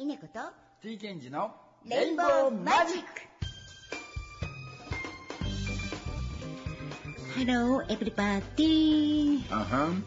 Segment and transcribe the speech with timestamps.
[0.00, 0.38] 稲子と
[0.80, 1.50] T ケンジの
[1.84, 3.08] レインボーマジック。
[7.36, 10.04] Hello everybody あはん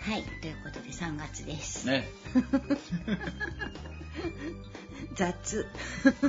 [0.00, 2.06] はいということで3月です、ね。
[5.16, 5.66] 雑。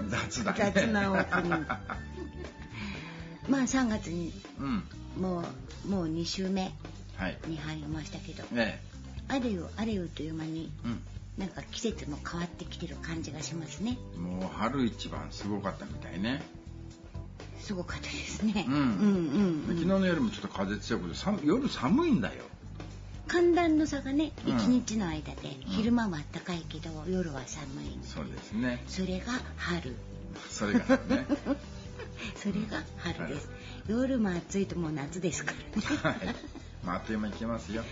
[0.07, 0.71] 雑だね。
[0.73, 1.65] 雑なオープニング。
[3.51, 4.81] まあ3月にうん。
[5.21, 5.43] も
[5.85, 6.73] うもう2週目
[7.17, 7.37] はい。
[7.47, 8.45] に入りましたけど。
[8.55, 8.81] ね。
[9.27, 11.03] あれよあれよという間にうん
[11.37, 13.97] なんか季節も変わってきてる感じがしますね。
[14.17, 16.41] もう春一番すごかったみたいね。
[17.59, 18.73] すごかったですね、うん。
[18.73, 22.43] うんうんうん昨日の夜もちょっと風強くて寒夜寒いんだよ。
[23.27, 24.55] 寒暖の差がねうん。
[24.55, 28.81] 一日の間で、昼間は暖かいけど夜は寒いそうですね。
[28.87, 29.95] それが春。
[30.49, 31.25] それがね。
[32.37, 33.49] それが春です。
[33.89, 36.17] 夜も暑いともう夏ですからね。
[36.17, 36.35] はい
[36.85, 37.83] まああっという間にいけますよ、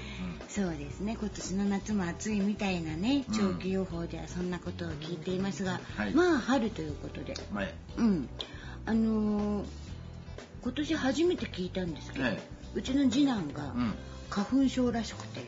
[0.48, 1.18] そうですね。
[1.20, 3.36] 今年の夏も暑いみたいなねうん。
[3.36, 6.14] 長期予報ではそんなことを聞いていますが、はい。
[6.14, 7.34] まあ春ということで。
[7.52, 8.30] うん、前うん。
[8.86, 9.66] あのー
[10.64, 12.32] 今年初めて聞いたんですけど、は
[12.74, 13.94] うちの次男がうん。
[14.30, 15.46] 花粉症らしくて、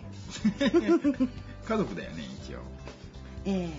[1.66, 2.60] 家族だよね一応、
[3.46, 3.72] え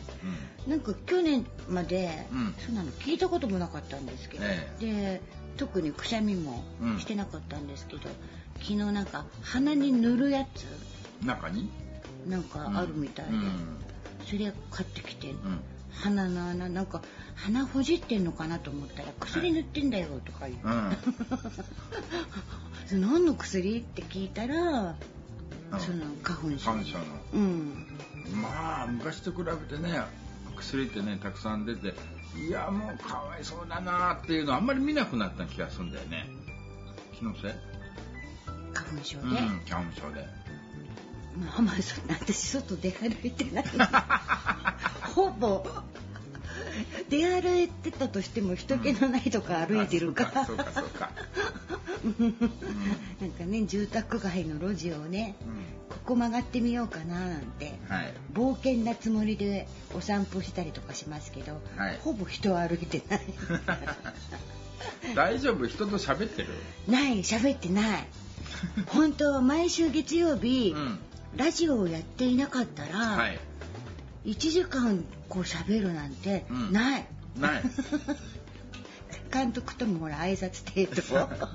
[0.66, 0.68] え。
[0.68, 2.54] なんか去年まで、うん。
[2.58, 4.76] そんなの聞いたこともなかったんですけど、え。
[4.80, 5.20] で
[5.56, 6.98] 特にくしゃみもうん。
[7.00, 8.08] してなかったんですけど、
[8.60, 10.66] 昨日なんか鼻に塗るやつ？
[11.22, 11.70] うん、中に？
[12.28, 13.78] なんかあるみたいで、うん。
[14.24, 15.60] それ買ってきて、うん。
[15.90, 16.68] 鼻の穴。
[16.68, 17.02] なんか
[17.36, 20.66] 鼻ほじってんのかなと思ったら薬塗ってんだよとか言って、
[22.94, 23.00] うん。
[23.08, 23.78] 何の薬？
[23.80, 24.96] って聞いたら、
[25.72, 25.80] うん。
[25.80, 26.70] その花粉症。
[26.72, 27.04] 感謝の。
[27.34, 27.86] うん。
[28.42, 30.00] まあ昔と比べてね
[30.56, 31.94] 薬ってねたくさん出て
[32.36, 36.26] いやもうかわいそうだなっていうのあんまり見なくなった気がするんだよね。
[37.16, 37.50] 気のせい？
[38.76, 40.26] 花粉症で、うん花粉症で。
[41.38, 41.74] まあまあ
[42.08, 43.64] 私外出歩いてない。
[45.14, 45.66] ほぼ
[47.08, 50.24] 出歩いてたとしても人気のないとこ歩いてるか。
[50.24, 51.10] ら、うかそうかそうか。
[53.20, 55.34] なんかね住宅街の路地をね
[55.90, 58.14] うここ曲がってみようかななんてんはい。
[58.32, 61.98] 冒険なつもりでお散歩したりとかしますけど、はい。
[62.02, 63.20] ほぼ人は歩いてない。
[65.14, 65.66] 大丈夫？
[65.66, 66.48] 人と喋ってる？
[66.88, 68.06] ない喋ってない
[68.88, 70.98] 本当は毎週月曜日、うん。
[71.36, 73.38] ラジオをやっていなかったら、はい。
[74.24, 76.72] 1時間こう喋るなんてうん。
[76.72, 77.06] ない、
[77.38, 77.62] ない。
[79.32, 81.46] 監督ともほら挨拶程度。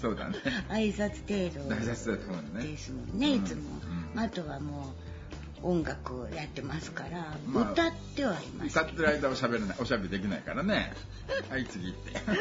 [0.00, 0.36] そうだね。
[0.68, 3.62] 挨拶程度ですもんね、うんいつも、
[4.14, 4.20] うん。
[4.20, 5.05] あとはもう
[5.62, 8.78] 音楽をやってますから、まあ歌ってはいます。
[8.78, 9.76] 歌ってる間は喋らない。
[9.80, 10.92] おしゃべりできないからね。
[11.50, 12.14] はい次って。
[12.18, 12.34] は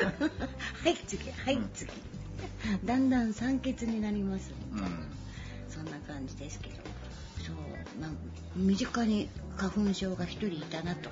[0.90, 1.92] い次はい次、
[2.84, 4.80] だんだん酸欠になります、うん。
[5.70, 6.75] そんな感じですけど。
[7.46, 8.18] そうなんか
[8.56, 11.09] 身近に花粉症が一人いたなと。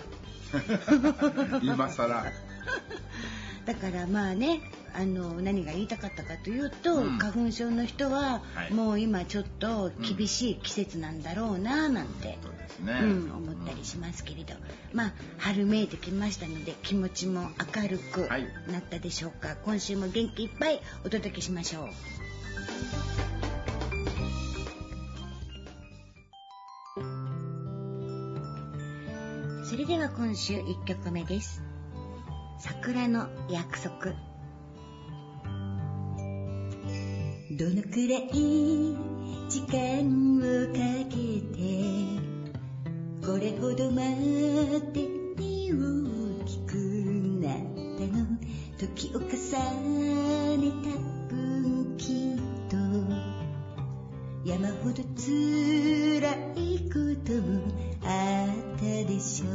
[1.64, 2.26] 今更。
[3.66, 4.62] だからまあね
[4.96, 7.18] あの何が言いたかったかというと、うん。
[7.18, 8.74] 花粉症の人は、はい。
[8.74, 14.54] もう今ちょっと厳しい季節なんだろうななんて、そうですね、うん、思ったりしますけれど、
[14.94, 18.48] まあ春めいてきましたので気持ちも明るくはい。
[18.72, 21.90] なったでしょうか、今週も元気いっぱいお届けしましょう。
[29.66, 31.64] それでは今週1曲目です。
[32.60, 34.14] 桜の約束
[37.56, 38.32] どのくらい
[39.48, 40.42] 時間を
[40.74, 41.16] かけ
[41.56, 41.60] て
[43.24, 44.02] これほどま
[44.92, 46.74] でに大きく
[47.42, 48.26] なったの
[48.80, 49.28] 時を重
[50.58, 50.90] ねた
[51.30, 52.78] 分きっと
[54.44, 56.22] 山ほど辛
[56.56, 57.62] いことも
[58.04, 59.50] あったでしょう。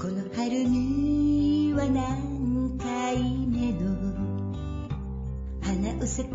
[0.00, 2.29] この春には何
[6.10, 6.34] 花を咲か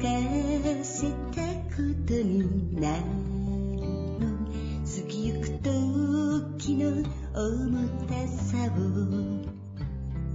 [0.84, 1.42] せた
[1.76, 3.02] ことになる。
[4.20, 4.24] の
[4.86, 7.04] 過ぎゆく時の
[7.36, 8.80] 重たさを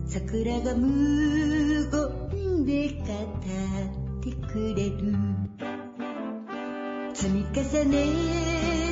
[0.06, 5.14] 桜が無言で語ってくれる
[7.14, 7.94] 積み重ね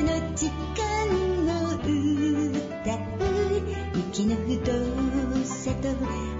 [0.01, 0.79] の時間
[1.45, 1.85] の歌
[2.95, 3.29] う。
[4.11, 4.59] 息の太
[5.45, 5.87] さと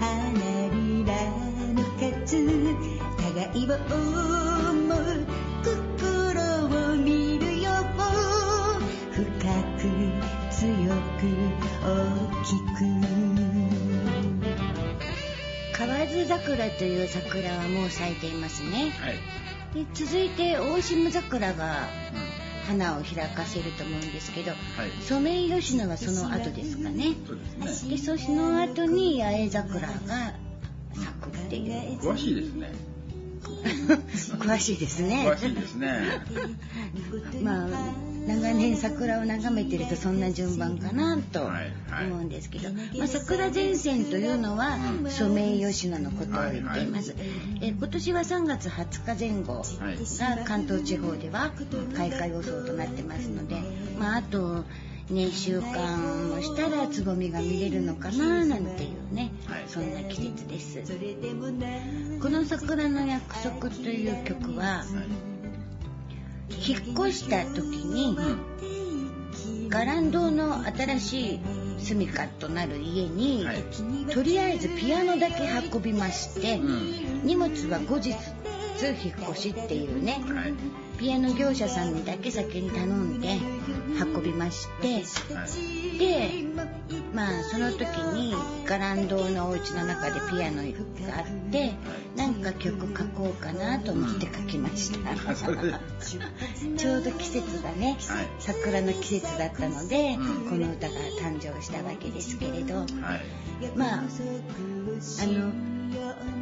[0.00, 1.10] 花びら
[1.74, 1.78] の
[2.26, 2.30] 数
[3.20, 4.98] 互いを思う
[5.62, 5.68] 心
[6.64, 7.70] を見るよ。
[9.12, 9.22] 深
[9.78, 9.82] く
[10.50, 10.64] 強
[11.18, 11.22] く
[11.82, 11.86] 大
[12.44, 12.80] きく
[15.76, 18.90] 河津桜という桜はもう咲いていますね。
[19.00, 19.14] はい、
[19.74, 21.88] で続いて大島桜が
[22.66, 24.58] 花を開かせると思うんですけど、はい。
[25.02, 27.14] ソメイヨシノはその後ですかね。
[27.26, 27.90] そうですね。
[27.90, 29.94] でその後に八重桜が
[30.94, 31.98] 咲くっていう。
[31.98, 32.72] 詳しいですね
[34.38, 35.24] 詳しいですね。
[35.28, 36.00] 詳しいですね。
[37.42, 37.68] まあ
[38.26, 47.14] 長年桜を眺めてるとそんな順番かなと思うんですけど、まあ、桜前線というのはうんソメイヨシノのことを言っています、
[47.60, 49.62] え今年は3月20日前後は
[49.92, 50.38] い。
[50.38, 51.52] が関東地方では
[51.96, 53.56] 開花予想となってますので、
[53.98, 54.64] まあ、あと
[55.10, 59.64] 2週間もしたらつぼみが見れるのかななんていうね、はい。
[59.66, 60.78] そんな季節です。
[62.20, 64.84] この「桜の約束」という曲は
[66.48, 68.16] 引っ越した時に
[69.68, 71.40] ガランドの新しい
[71.78, 73.64] 住みかとなる家に、はい。
[74.12, 77.22] とりあえずピアノだけ運びまして、うん。
[77.24, 80.22] 荷物は後日引っ越しっていうね。
[80.28, 80.54] はい
[81.00, 83.38] ピアノ業者さんにだけ先に頼んで
[83.98, 85.02] 運びまして
[85.34, 86.44] はいで
[87.14, 88.34] まあその時に
[88.66, 90.62] ガランドのお家の中でピアノ
[91.06, 91.72] があって
[92.16, 95.14] なんか曲書こうかなと思って書きました。
[96.76, 98.28] ちょうど季節がね、はい。
[98.38, 100.50] 桜の季節だったので、うん。
[100.50, 102.74] この歌が誕生したわけですけれど。
[102.76, 102.86] はい。
[103.76, 105.79] まああの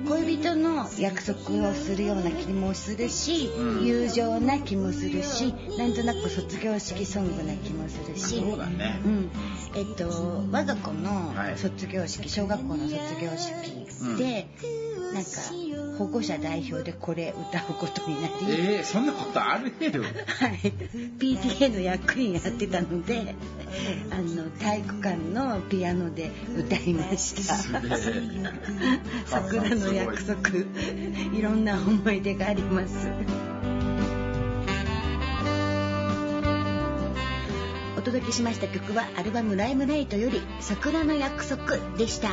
[0.09, 3.87] 恋人の約束をするような気もするし、うん。
[3.87, 8.41] 友情な気もするしなんとなく卒業式ソングな気もするし。
[8.41, 9.01] そうだね。
[9.05, 9.31] うん、
[9.75, 11.59] えっと我が子のはい。
[11.59, 14.49] 卒業式、小学校の卒業式で、
[15.13, 15.31] なんか
[15.99, 20.05] 保護者代表でこれ歌うことになり、えー、そんなことあるよ。
[20.05, 20.73] はい、
[21.19, 23.35] PTA の役員やってたので
[24.13, 27.57] あの体育館のピアノで歌いました。
[29.27, 30.51] 桜の約束。
[31.37, 33.09] いろんな思い出があります。
[37.97, 42.29] お届けしました曲はアルバム「ライムライト」より「桜の約束」でした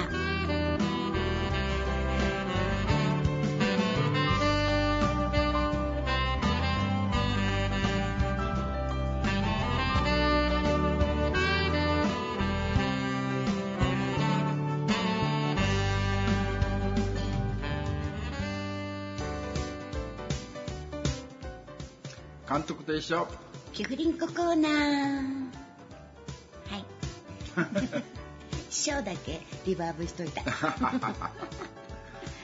[22.96, 23.28] 監督と一緒
[23.74, 24.72] キフリンココーナー。
[26.70, 26.86] はい。
[28.70, 30.42] 師匠だけリバーブしといた。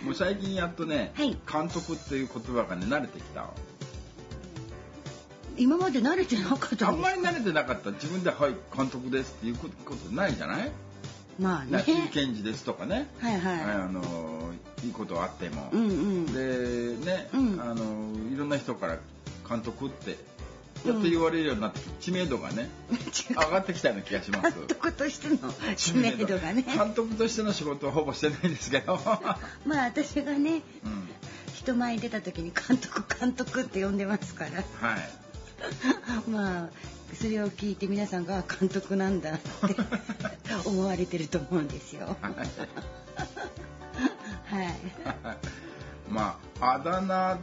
[0.04, 1.38] もう最近やっとね、はい。
[1.52, 3.48] 監督っていう言葉がね慣れてきた。
[5.58, 7.92] 今まで慣れてなかったあんまり慣れてなかった。
[7.92, 10.72] 自分で「はい監督です」っていうことないじゃない？
[11.40, 11.72] まあね。
[11.72, 13.40] な T 検事ですとかね、はい。
[13.40, 14.52] はい、あの
[14.84, 16.26] いいことあっても、うんうん。
[16.26, 17.62] でね、うん。
[17.62, 17.84] あの
[18.34, 18.98] いろんな人から
[19.48, 20.18] 監督って
[20.86, 22.70] やっと言われるようになって知名度がね
[23.30, 24.58] 上がってきたような気がします。
[24.58, 25.38] 監督としての
[25.76, 26.64] 知名度がね。
[26.64, 29.00] 監督としての仕事はほぼしてないんですけど、
[29.66, 31.10] まあ私がねうん、
[31.54, 34.64] 人前に出た時に監督監督って呼んでますから。
[34.90, 35.10] はい。
[36.30, 36.70] まあ
[37.16, 39.50] それを聞いて皆さんがあ監督なんだって
[40.66, 42.16] 思われてると思うんですよ。
[44.46, 44.76] はい。
[46.10, 47.38] まああだ名っ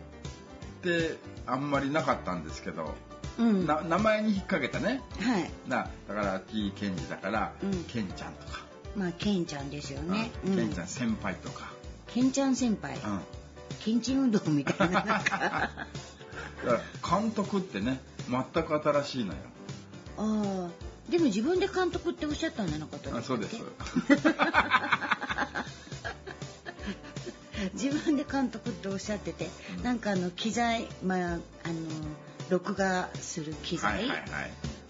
[0.83, 2.95] てあんまりなかったんですけど、
[3.39, 3.67] うん。
[3.67, 5.01] 名前に引っ掛けたね。
[5.19, 5.71] い。
[5.71, 7.85] なだから T ケンジだから、うん。
[7.85, 8.65] ケンちゃんとか、
[8.97, 10.31] まあケンちゃんですよね。
[10.47, 10.57] うん。
[10.57, 11.71] ケンちうんゃん先輩とか、
[12.09, 12.97] ケンちゃん先輩。
[12.97, 13.21] うん。
[13.81, 15.71] ケンチン運動みたいななんか。
[17.09, 19.39] 監督ってね全く新しいのよ。
[20.19, 20.89] ああ。
[21.11, 23.57] でも自分で監督っておっしゃったんじゃなかったあそうです
[27.73, 29.49] 自分で監督っておっしゃってて、
[29.83, 31.41] なんかあの機材まああの
[32.51, 34.07] 録画する機材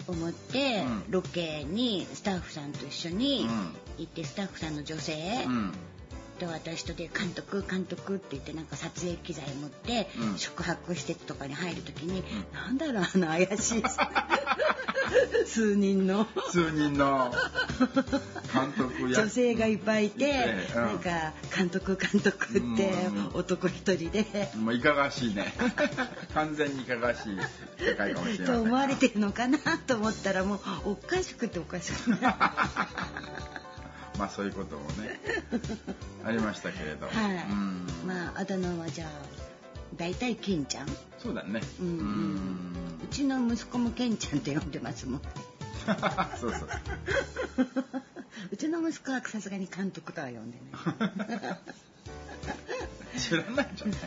[0.07, 1.03] を持って、うん。
[1.09, 3.75] ロケにスタッフさんと一緒にうん。
[3.97, 5.73] 行って、スタッフさんの女性うん
[6.39, 10.37] と私とで監督監督って言ってなんか撮影機材持って、うん。
[10.37, 13.83] 宿泊施設とかに入る時に、なんだろうあの怪しい。
[15.45, 16.27] 数人の。
[16.51, 17.33] 数人の。
[18.53, 19.21] 監督や。
[19.21, 20.85] 女性がいっぱいいて、ええうん。
[20.85, 23.29] なんか監督監督ってうん。
[23.33, 24.51] 男一人で。
[24.55, 25.53] もういかがわしいね。
[26.33, 27.37] 完全にいかがわしい
[27.83, 28.55] 世界かもしれません。
[28.55, 30.55] と思われてるのかなと思ったらも
[30.85, 32.25] うおかしくておかしくて
[34.19, 35.19] まあそういうこともね
[36.25, 37.15] ありましたけれど、はい、
[37.49, 37.87] うん。
[38.05, 39.09] まああだ名はじゃあ
[39.95, 40.87] 大体ケンちゃん？
[41.17, 41.61] そうだね。
[41.79, 42.73] うんうん。
[43.03, 45.21] うちの息子もケンちゃんって呼んでますもん。
[46.39, 46.67] そうそう。
[48.51, 51.55] うちの息子はさすがに監督とは呼んでな
[53.15, 53.19] い。
[53.19, 53.97] 知らないじゃない、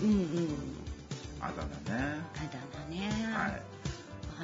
[0.00, 0.48] うん、うんうん。
[1.40, 2.22] あだ名ね。
[2.36, 3.62] あだ名ね。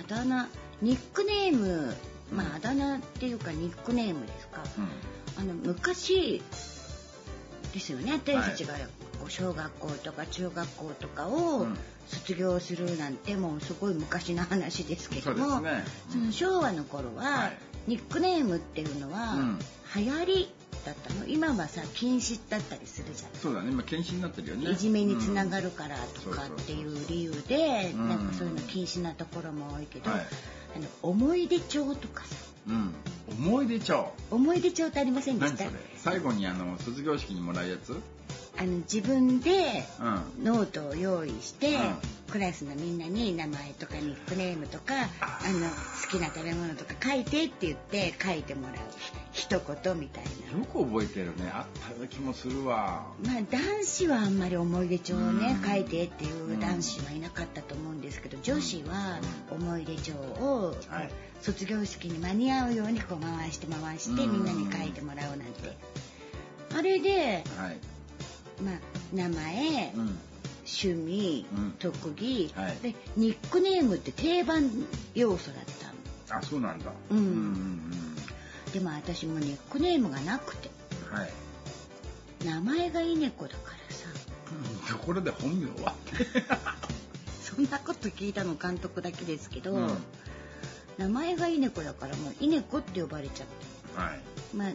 [0.08, 0.48] だ名
[0.82, 1.94] ニックネーム
[2.30, 4.62] まああだ名っていうかニックネームですか、
[5.38, 6.42] あの昔
[7.72, 8.12] ですよね。
[8.12, 8.74] 私たちが
[9.28, 11.66] 小学校とか中学校とかを
[12.06, 15.84] 卒業するなんてもうすごい昔の話ですけども、ね。
[16.10, 17.58] その昭和の頃は、はい。
[17.86, 19.58] ニックネームっていうのは、うん。
[19.96, 20.52] 流行り
[20.84, 21.26] だったの。
[21.26, 23.70] 今はさ禁止だったりするじゃんそうだね。
[23.70, 24.70] 今検診になってるよね。
[24.70, 26.56] いじめにつながる、るからとかうん。
[26.56, 28.08] っていう理由で、うん。
[28.08, 30.26] なんかそういうの禁止なところも多いけど、はい
[30.74, 32.36] あの思い出帳とかさ。
[32.68, 32.94] うん、
[33.38, 34.12] 思い出帳。
[34.30, 35.64] 思い出帳ってありませんでした？
[35.64, 35.80] 何それ？
[35.96, 37.96] 最後にあの卒業式にもらうやつ？
[38.58, 40.44] あの自分でうん。
[40.44, 41.96] ノートを用意して、うん。
[42.30, 48.76] クラスのみんなに名前とかニックネームとかあの好きな食べ物とか書いてって言って書いてもらう。
[49.32, 50.58] 一言みたいな。
[50.58, 51.50] よく覚えてるね。
[51.52, 53.06] あったような気もするわ。
[53.24, 55.68] まあ男子はあんまり思い出帳をねうん。
[55.68, 59.18] 書いてっていう男子はいなかったと思うんですけど女子は
[59.50, 61.10] 思い出帳をはい。
[61.40, 64.32] 卒業式に間に合うようにこう回して回してうん。
[64.32, 65.76] みんなに書いてもらうなんて。
[66.76, 67.78] あれで、はい、
[68.64, 68.74] まあ、
[69.12, 70.18] 名前うん、
[70.64, 71.72] 趣味うん。
[71.78, 72.76] 特技はい。
[72.82, 74.70] でニックネームって定番
[75.14, 75.64] 要素だっ
[76.28, 76.40] たの。
[76.40, 76.92] あそうなんだ。
[77.10, 77.18] うん。
[77.18, 77.90] うんうん
[78.72, 80.70] でも私もニックネームがなくて。
[81.10, 81.30] うんはい。
[82.44, 84.06] 名前が稲子だからさ。
[84.90, 85.94] ところで本名は？
[87.42, 89.98] そんなこと聞いたの監督だけですけど、うん。
[90.98, 94.20] 名前が稲子だからもう稲子って呼ばれちゃってはい。
[94.54, 94.72] まあ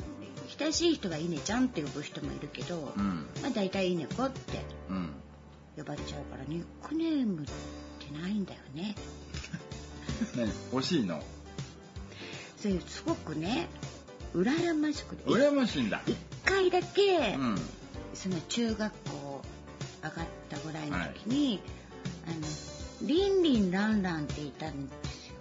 [0.59, 5.09] 親しい人は稲ちゃんって呼ぶ人もいるけど、うんまあ大体稲子ってうん。
[5.77, 7.45] 呼ばれちゃうからニックネームっ
[7.99, 8.95] てないんだよね。
[10.35, 11.21] ね欲しいの？
[12.57, 13.67] それすごくね
[14.33, 15.29] 羨ましくて。
[15.29, 16.01] 羨ましいんだ。
[16.05, 17.57] 一回だけ、うん。
[18.13, 19.41] その中学校
[20.03, 21.61] 上がったぐらいの時に、
[22.25, 25.35] あのリンリンランランっていたんですよ。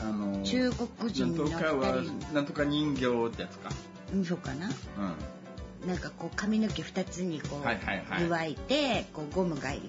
[0.00, 1.44] あの中国人の
[2.32, 3.70] なんとか人形ってやつか
[4.12, 4.66] うんそうかな。
[4.66, 4.72] うん
[5.86, 8.48] なんかこう髪の毛2つにこうはいはいはい。
[8.48, 9.80] 湯いてこうゴムがい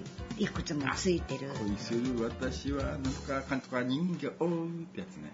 [0.46, 1.50] くつもついてる。
[1.58, 5.32] 恋する私はなんとかかんとか人形ってやつね。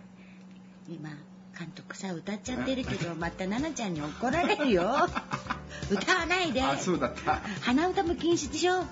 [0.88, 1.10] 今
[1.58, 5.08] 監督さ歌っちゃってるけど また奈々ちゃんに怒られるよ。
[5.90, 6.62] 歌わないで。
[6.62, 7.42] あそうだった。
[7.60, 8.82] 鼻歌も禁止でしょ、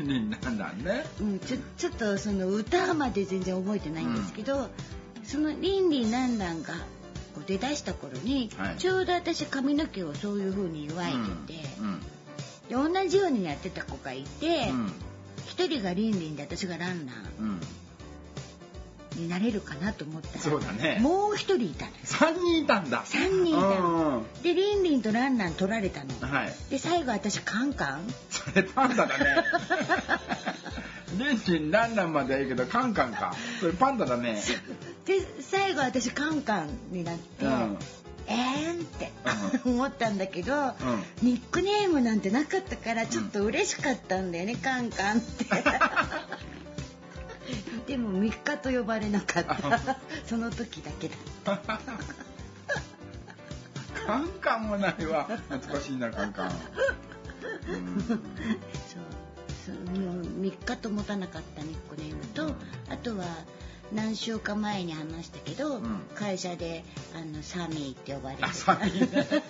[0.00, 1.04] になんだね。
[1.20, 4.70] うん、ちょちょっとその歌まで全然覚えてないんですけど、
[5.24, 6.74] そのリンリンランランが
[7.38, 8.76] こう出だした頃に、はい。
[8.76, 10.94] ちょうど私髪の毛をそういう風に湯い
[11.46, 12.00] てて、うん
[12.68, 14.92] で同じようにやってた子がいてうん。
[15.46, 17.60] 一、人がリンリンで私がランランうん。
[19.16, 20.98] になれるかなと思ったらそうだね。
[21.00, 21.96] もう一人いたのよ。
[22.04, 23.02] 三人いたんだ。
[23.06, 26.10] 三人いたでリンリンとランラン取られたの。
[26.20, 26.52] はい。
[26.70, 28.02] で最後私カンカン。
[28.28, 29.24] それパンダだね。
[31.18, 33.34] レンチンランランまではいいけどカンカンか。
[33.60, 34.40] それパンダだね
[35.08, 37.78] で最後私カンカンになって、うん。
[38.26, 39.10] えーんって
[39.64, 40.74] 思ったんだけど、う
[41.22, 45.46] ニックネームなんてなかったからちょっと嬉しかったんだよね、カンカンって。
[47.88, 49.98] でも3日と呼ばれなかった。
[50.26, 51.80] その時だけだった。
[54.06, 55.24] カンカンもないわ。
[55.48, 56.50] 懐かしいなカンカン。
[56.50, 58.04] うん。
[58.06, 58.18] そう。
[59.64, 62.54] そうもう3日と持たなかったニックネームと
[62.90, 63.24] あとは
[63.92, 66.00] 何週間前に話したけど、うん。
[66.14, 69.12] 会社であのサミーって呼ばれてあサミー。
[69.12, 69.42] ね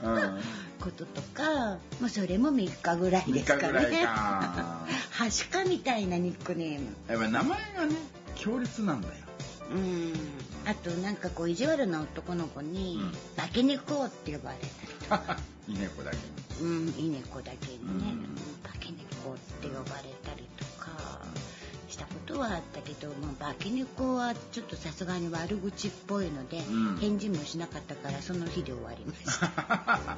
[0.80, 4.04] こととか、まあ、それも3日ぐらいですか三日ぐらいね。
[4.04, 4.86] か。
[5.10, 6.86] はしかみたいなニックネーム。
[7.06, 7.96] やっぱ名前がね
[8.34, 9.14] 強烈なんだよ。
[9.72, 10.12] うん。
[10.66, 15.36] あとなんかこう意地悪な男の子にうん「化け猫」って呼ばれたりとか。
[15.68, 16.16] いいねこだけ
[16.62, 18.12] うん、いい猫だけにね。
[18.12, 20.48] うん「化け猫」って呼ばれたり
[22.30, 29.46] ことはあったけど、まあ、化け猫はちょっとさすがに悪口っぽいので、うん返事もしなかったからその日で終わりました。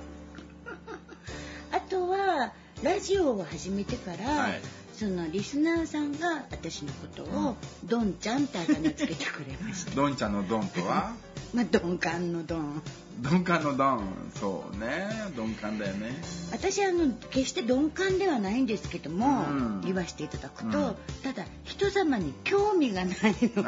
[1.73, 2.53] あとは
[2.83, 4.61] ラジオを始めてから、はい
[4.93, 9.91] そのリスナーさんが私のことを「ドンちゃん」ってあだ名つけてくれました。
[9.97, 11.15] ドンちゃんのドンとは？
[11.53, 12.83] まあ鈍感のドン。
[13.21, 14.01] 鈍感のドン
[14.35, 16.11] そうね鈍感だよね。
[16.51, 19.81] 私あの決して鈍感ではないんですけども、うん。
[19.83, 20.95] 言わせていただくと、うん。
[21.23, 23.63] ただ人様に興味がないので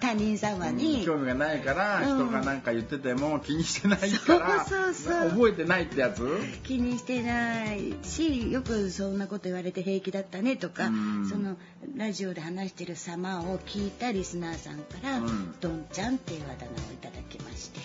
[0.00, 2.26] 他人様に、興味がないからうん。
[2.26, 5.30] 人が何か言ってても気にしてないからそうそうそう。
[5.30, 6.26] 覚えてないってやつ？
[6.64, 11.28] 気にしてないしよくそんなこと言われて平気だったねとか、うん。
[11.28, 11.56] その
[11.96, 15.54] ラジオで話してる様を聞いたリスナーさんから「うん。
[15.60, 17.80] どんちゃん」っていうあだ名をいただきまして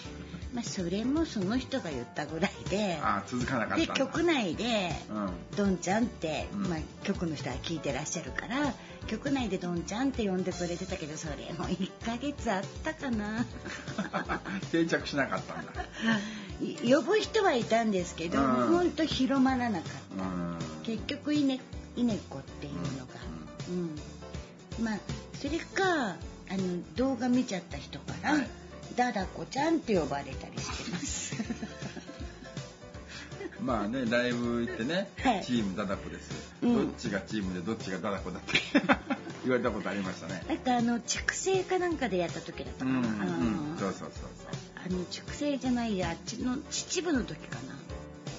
[0.54, 6.70] まあ、それもその人が言ったぐらいであ続かなかったで曲内でうん「どんちゃん」って、うん。
[6.70, 8.74] まあ、局の人は聞いてらっしゃるから
[9.08, 13.46] 局内で「どんちゃん」って呼んでくれてたけどそれも1ヶ月あったかな。
[14.72, 15.72] 定着しなかったんだ。
[16.62, 18.78] い 呼ぶ人はいたんですけど、うん。
[18.78, 20.58] ほんと広まらなかった、うん。
[20.84, 21.60] 結局イネ
[21.96, 23.14] イネコっていうのが、
[24.80, 24.86] うん。
[24.86, 25.00] まあ
[25.42, 26.16] それかあ
[26.52, 28.48] の動画見ちゃった人から、はい
[28.96, 31.36] ダダコちゃんって呼ばれたりしてます。
[33.64, 35.44] まあねライブ行ってね、はい。
[35.46, 36.76] チームダダコです、うん。
[36.88, 38.60] どっちがチームでどっちがダダコだって。
[39.44, 40.44] 言われたことありましたね。
[40.48, 44.30] なんかあの畜生かなんかでやった時だったかな、うんうんあのそうそうそう
[44.86, 47.58] あの畜生じゃないやあっちの秩父の時か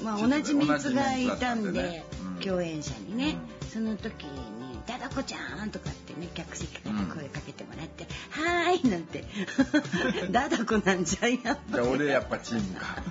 [0.03, 0.13] な。
[0.13, 2.05] まあ同じメンツがいたんでね。
[2.37, 2.43] うん。
[2.43, 3.37] 共演者にね、
[3.73, 4.31] その時に
[4.87, 9.25] 「ダダコちゃん」とかってね客席から声かけてもらって「はーい」なんて
[10.31, 13.03] 「ダダコなんじゃんやっじゃあ俺やっぱチームか。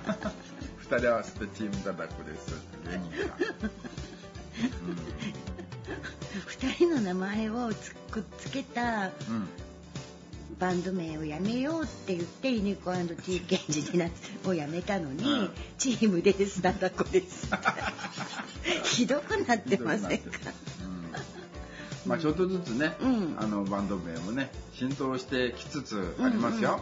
[0.78, 2.50] 二人合わせてチームダダコです
[2.90, 3.36] 芸人か、
[6.46, 8.82] 二人の名前をつくっつけた
[9.28, 9.36] うん。
[9.36, 9.48] うん
[10.60, 14.06] バンド名をやめようって言ってイネコ &T ケンジにな
[14.46, 15.50] をやめたのに、うん。
[15.78, 17.48] チームですダダコです
[18.84, 20.28] ひどくなってませんか？
[20.68, 20.73] うん
[22.06, 23.36] まあちょっとずつね、うん。
[23.38, 26.80] あのバンド名もね浸透してきつつありますよ。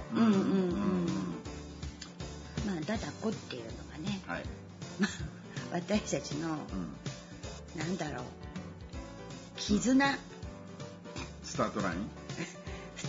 [2.67, 4.45] まあダダコっていうのがねはい。
[5.73, 6.53] 私たちのう
[7.77, 7.79] ん。
[7.79, 8.25] なんだろう
[9.57, 10.19] 絆。
[11.45, 12.22] スタートライン？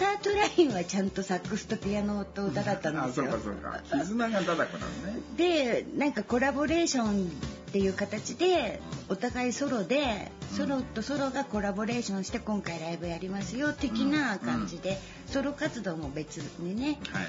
[0.04, 3.82] スタートラインはちゃんとサックスとピアノと歌だったんあ、ですよそうかそうか。
[4.04, 5.22] 絆がダダコなのね。
[5.38, 17.22] でなんかコラボレーションっていう形でお互いソロでソロとソロがコラボレーションして今回ライブやりますよ的な感じで、ソロ活動も別にねは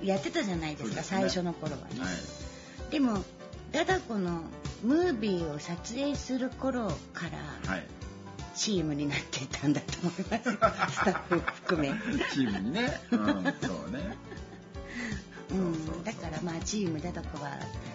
[0.00, 0.06] い。
[0.06, 2.92] やってたじゃないですか最初の頃はね、はい。
[2.92, 3.24] でも
[3.72, 4.42] ダダコの
[4.84, 7.26] ムービーを撮影する頃か
[7.66, 7.84] らはい。
[8.60, 11.88] チームになっていたんだと思いますスタッフも含め、
[12.30, 13.00] チームにね。
[13.10, 13.30] うん、そ
[13.88, 14.18] うね。
[15.50, 17.52] うん、だからまあチームダダコは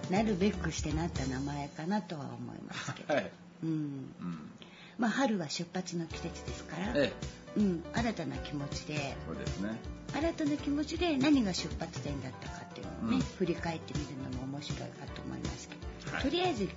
[0.10, 3.32] なるべくしてなった名前かなとは思いますけど、はい。
[3.62, 4.50] うん、うん。
[4.98, 7.14] まあ春は出発の季節ですから、え
[7.58, 9.70] え、うん、新たな気持ちでそうですね。
[10.16, 15.76] 新たな気持ちで何が出発点だったかっていうのをね、うん振り返ってみるのも面白いかと思いますけ
[16.10, 16.70] ど、はいとりあえず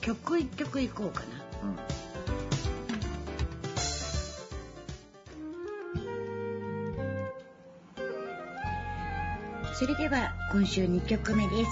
[0.00, 1.26] 曲一曲いこうかな。
[1.68, 1.95] うん。
[9.78, 11.70] それでは今週2曲目です。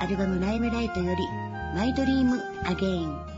[0.00, 1.24] アルバムライムライトより
[1.74, 3.31] マイドリームアゲイン。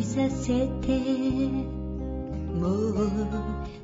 [0.00, 0.98] 見させて
[2.58, 3.10] もう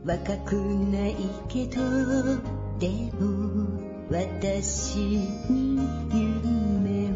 [0.06, 1.82] 若くないけど
[2.78, 2.88] で
[3.20, 3.68] も
[4.10, 5.78] 私に
[6.14, 7.12] 夢を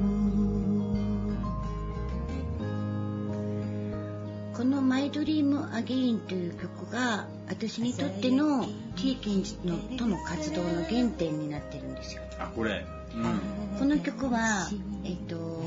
[4.54, 12.84] この「マイドリームアゲインという曲が私にとっての T ケンジのとの活動の原点になってるんですよあ、これ。
[13.14, 13.78] うん。
[13.78, 14.68] この曲は、
[15.04, 15.59] えっと、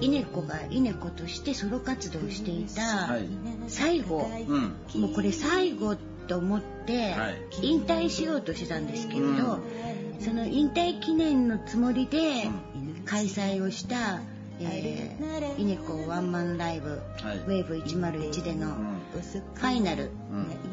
[0.00, 3.28] イネコがイネコとしてソロ活動をしていたはい。
[3.68, 5.00] 最後、うん。
[5.00, 5.96] もうこれ最後
[6.28, 8.86] と思ってはい引退しようとしてたん。
[8.86, 9.62] ですけれど、うん。
[10.20, 12.48] その引退記念のつもりで
[13.04, 14.20] 開催をした
[14.58, 18.96] えー、イネコワンマンライブ、はいウェーブ101でのうん。
[19.16, 20.10] ファイナル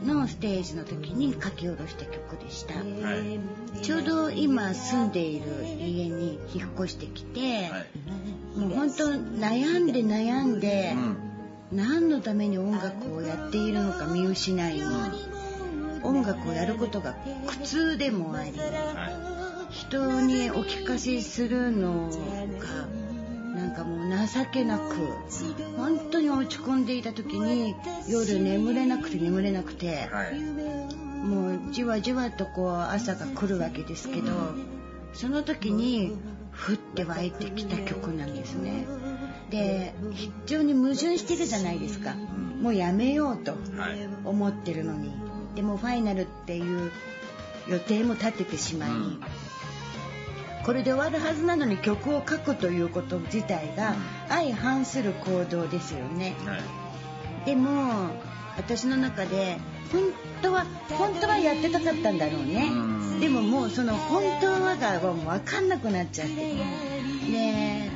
[0.06, 2.76] のステージの時に書き下ろした曲でした。
[2.76, 3.40] はい
[3.82, 5.12] ちょうど今住ん。
[5.12, 7.86] でいる家に引っ越してきて、はい
[8.56, 11.18] もう本当悩んで悩んで、うん。
[11.74, 14.82] 何のために音楽をやっているのか見失い、
[16.04, 17.16] 音楽をやることが
[17.48, 22.12] 苦痛でもありは人にお聞かせするの
[22.60, 24.96] がなんかもう情けなく
[25.78, 27.76] 本当に落ち込んでいた時に
[28.08, 30.10] 夜眠れなくて眠れなくて
[31.24, 34.32] もうじわじわとこう朝が来るわけですけど
[35.14, 36.16] その時に
[36.54, 38.86] ふって湧いてきた曲なんですね。
[39.50, 42.16] で非常に矛盾してるじゃないですか。
[42.62, 45.12] もうやめようとはい思ってるのに。
[45.56, 46.92] でもファイナルっていう
[47.68, 49.22] 予定も立ててしまい、うん
[50.66, 53.96] これで終わるはずなのに曲を書くということ自体が
[54.30, 56.36] 相反する行動ですよね。
[56.46, 56.62] はい。
[57.46, 58.12] でも
[58.58, 59.58] 私の中で
[59.92, 60.02] 本
[60.42, 62.70] 当は本当はやってたかったんだろうね。
[62.72, 62.76] う
[63.18, 63.20] ん。
[63.20, 66.36] でももうその本当はがもう分かんなくなっちゃって。
[66.36, 67.90] で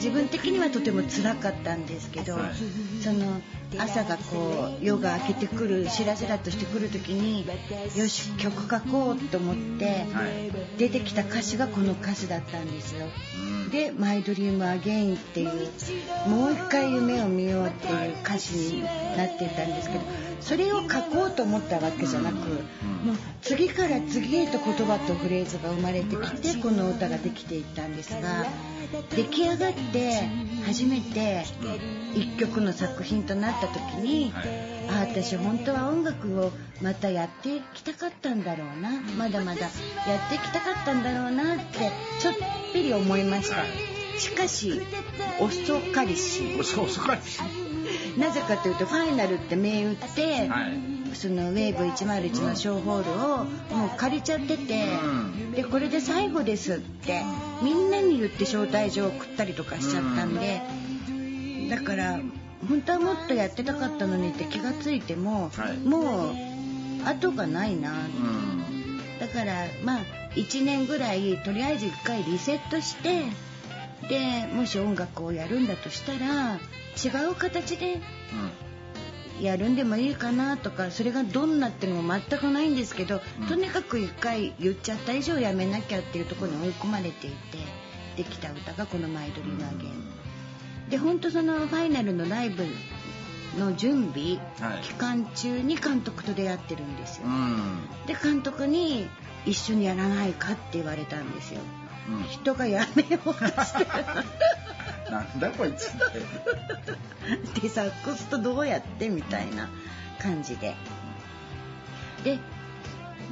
[0.00, 3.02] 自分的にはとても辛かったんですけど、はい。
[3.02, 3.40] その
[3.78, 7.46] 朝がこう夜が明けてくるしらしらとしてくる時に
[7.96, 10.78] よし曲書こうと思ってはい。
[10.78, 13.06] 出てきた歌詞がこの歌詞だったんですよ。
[13.64, 13.70] うん。
[13.70, 15.48] で「マイドリームアゲインっていう
[16.28, 20.00] もう一回夢を見ようっていう歌詞になっていたんですけど
[20.40, 28.46] それを書こうと思ったわけじゃなくもう次から次へと言葉とフレーズが生まれてきてこの歌ができていったんですが
[29.10, 30.28] 出来上がって
[30.66, 31.44] 初めて
[32.14, 34.80] 一曲の作品となった時にはい。
[34.90, 36.50] あ私本当は音楽を
[36.82, 38.90] またやっていきたかったんだろうな。
[39.16, 42.34] まだまだやっていきたかったんだろうなってちょっ
[42.72, 43.64] ぴり思いました。
[44.18, 44.82] しかし
[45.40, 46.62] 遅かりし。
[46.64, 47.40] そうそうかし。
[48.18, 53.44] なぜかというとファイナルって銘打って、はいそのウェーブ101のショーホールを
[53.76, 55.52] もう借りちゃってて、うん。
[55.52, 57.22] でこれで最後ですって
[57.62, 60.62] みんなに言って招待状を送ったりとかしちゃったんで、
[61.68, 62.20] だから
[62.68, 65.76] 本当はもっとやってたかったのにって気がついても、はい。
[65.78, 66.34] もう
[67.04, 69.18] 後がないなうん。
[69.18, 70.00] だからまあ
[70.34, 73.24] 1年ぐらいとりあえず1回リセットして
[74.08, 78.00] でもし音楽をやるんだとしたら違う形で
[79.40, 83.46] やるんでもいいかなとかそれがどんなってのも全くないんですけど、うん。
[83.48, 87.36] とにかく1回言っちゃった以上やめなきゃっていうところに追い込まれていて
[88.16, 90.10] できた歌がこの「マイドリームアゲイン」
[90.90, 92.66] で本当そのファイナルのライブ
[93.58, 94.82] の準備はい。
[94.82, 97.26] 期間中に監督と出会ってるんですよ。
[98.06, 99.08] で監督に
[99.46, 101.60] 一緒にやらないかって言われたんですよ。
[102.08, 102.24] うん。
[102.24, 103.86] 人がやめようとして
[105.10, 107.60] なんだこいつって。
[107.60, 109.68] でサックスとどうやってみたいな
[110.18, 110.74] 感じで。
[112.24, 112.38] で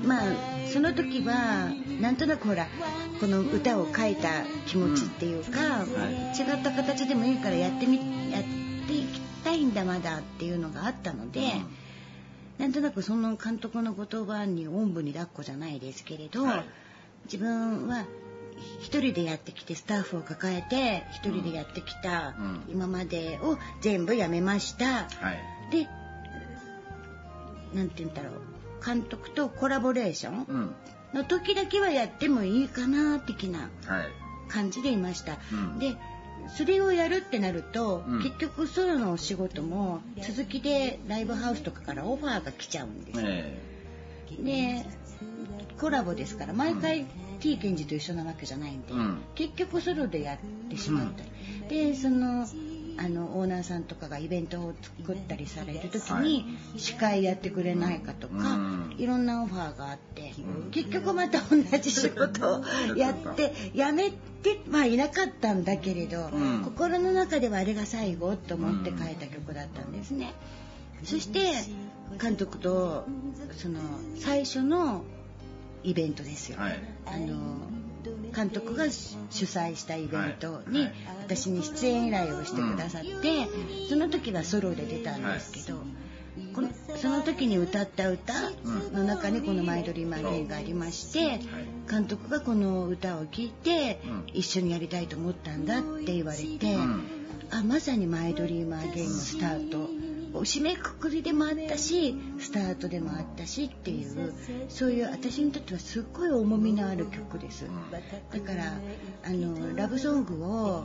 [0.05, 0.23] まあ
[0.73, 2.67] その時はなんとなくほら
[3.21, 5.87] この歌を書いた気持ちっていうか、は
[6.39, 7.97] 違った形でもいいからやってみ
[8.31, 8.43] やっ
[8.87, 11.41] ていきたいんだまだっていうのがあったので、
[12.59, 16.65] なんとなくその監督の言葉におんぶに抱っこじゃないですけれど、はい。
[17.25, 18.07] 自分は
[18.81, 22.63] 一人でやってきてスタッフを抱えて一人でやってきたうん。
[22.69, 24.87] 今までを全部やめました。
[24.87, 25.73] はい。
[25.73, 25.87] で
[27.75, 28.85] なんて言うんだろう。
[28.85, 30.75] 監督とコラボレーションうん。
[31.15, 34.07] の時だけはやってもいいかな的なはい。
[34.49, 35.39] 感じでいました。
[35.53, 35.79] うん。
[35.79, 35.95] で
[36.57, 38.23] それをやるってなると、うん。
[38.23, 43.21] 結局ソロのお仕事も続きでライブハウスとかからオファーが来ちゃうんです。
[43.21, 43.27] よ。
[43.29, 43.63] え。
[44.41, 44.87] で
[45.81, 47.07] コラボですから毎回
[47.41, 50.39] T ケンジと一緒なわけじゃないんで、うん結局ソロでやっ
[50.71, 51.23] てしまった。
[51.69, 52.47] り、でその
[53.01, 58.95] あのオーナーさんとかがイベントを作ったりされる時に司会やってくれないかとか、うん。
[58.99, 60.35] いろんなオファーがあって、
[60.73, 62.65] 結局また同じ仕事を
[62.97, 66.65] やってやめてはいなかったんだけれど、うん。
[66.65, 70.33] 心の中ではあれが最後と思って書いた曲だったんですね。
[71.05, 71.53] そして
[72.21, 73.07] 監督と
[73.57, 73.79] その
[74.17, 75.05] 最初の
[75.85, 76.59] イベントですよ。
[76.59, 76.81] はい。
[77.07, 77.37] あの
[78.35, 80.89] 監督が主催したイベントに
[81.21, 83.49] 私に出演依頼をしてくださって、
[83.89, 85.79] その時はソロで出たんですけど、
[86.55, 88.33] このその時に歌った歌
[88.93, 91.41] の中にこの「マイドリームアゲイン」がありまして
[91.91, 94.25] 監督がこの歌を聴いてうん。
[94.33, 97.03] 一緒にやりたいと思ったんだって言われて、うん。
[97.51, 99.89] あまさに「マイドリームアゲイン」のスタート
[100.33, 104.33] 締めくくりでもあったしスタートでもあったしっていう
[104.69, 107.67] そういう私にとってはすっごい重みのある曲です。
[108.33, 108.75] だから
[109.25, 110.85] あのラブソングを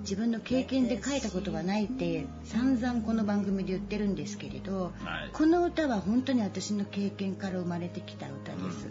[0.00, 5.30] 自分の経験で書いたことはないって散々この番組で言ってるんですけれど、はい。
[5.32, 8.86] この歌は本当に私の経験から生まれてきた歌です、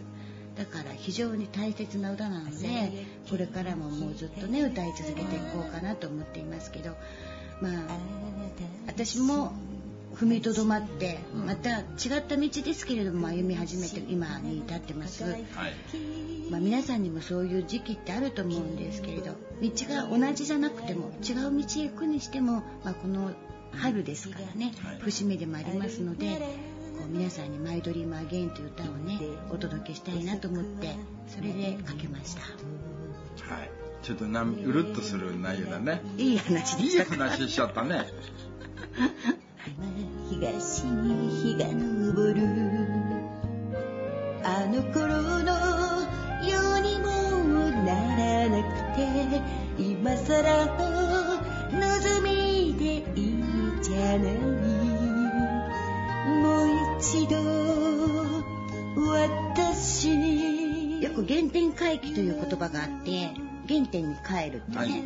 [0.56, 6.96] だから非常に大切な歌なのでこれからももうずっとね歌い続けていこうかなと思っていますけど
[7.62, 7.74] まあ
[8.88, 9.54] 私も
[10.16, 15.44] 踏みとどまってまた違った道ですけれども歩み始めて今に至ってます、はい。
[16.50, 23.32] まあ、皆さんにもそういう時期ってあると思うんですけれど道が同じじゃなくても違う道へ行くにしても、まあ、この
[23.72, 25.00] 春ですからねはい。
[25.00, 26.38] 節目でもありますので
[26.98, 30.96] こう皆さんに「マイドリームアゲインという歌をねお届けしたいなと思って
[31.28, 32.42] それでかけました。
[32.42, 33.72] はい。
[34.04, 36.02] ちょっとなうるっとする内容だね。
[36.18, 38.06] いい話でいいした話しちゃったね
[40.44, 41.74] 東に日が昇
[42.34, 42.44] る。
[44.44, 45.54] あの頃の
[46.44, 47.06] ようにも
[47.86, 49.42] ならなくて
[49.82, 50.66] 今さら
[51.72, 53.44] 望みでいい
[53.82, 54.34] じゃない
[56.42, 56.68] もう
[57.00, 57.38] 一度
[59.02, 60.10] 私
[61.02, 65.04] よく原点回帰という言葉があって原点に帰るってね、はい。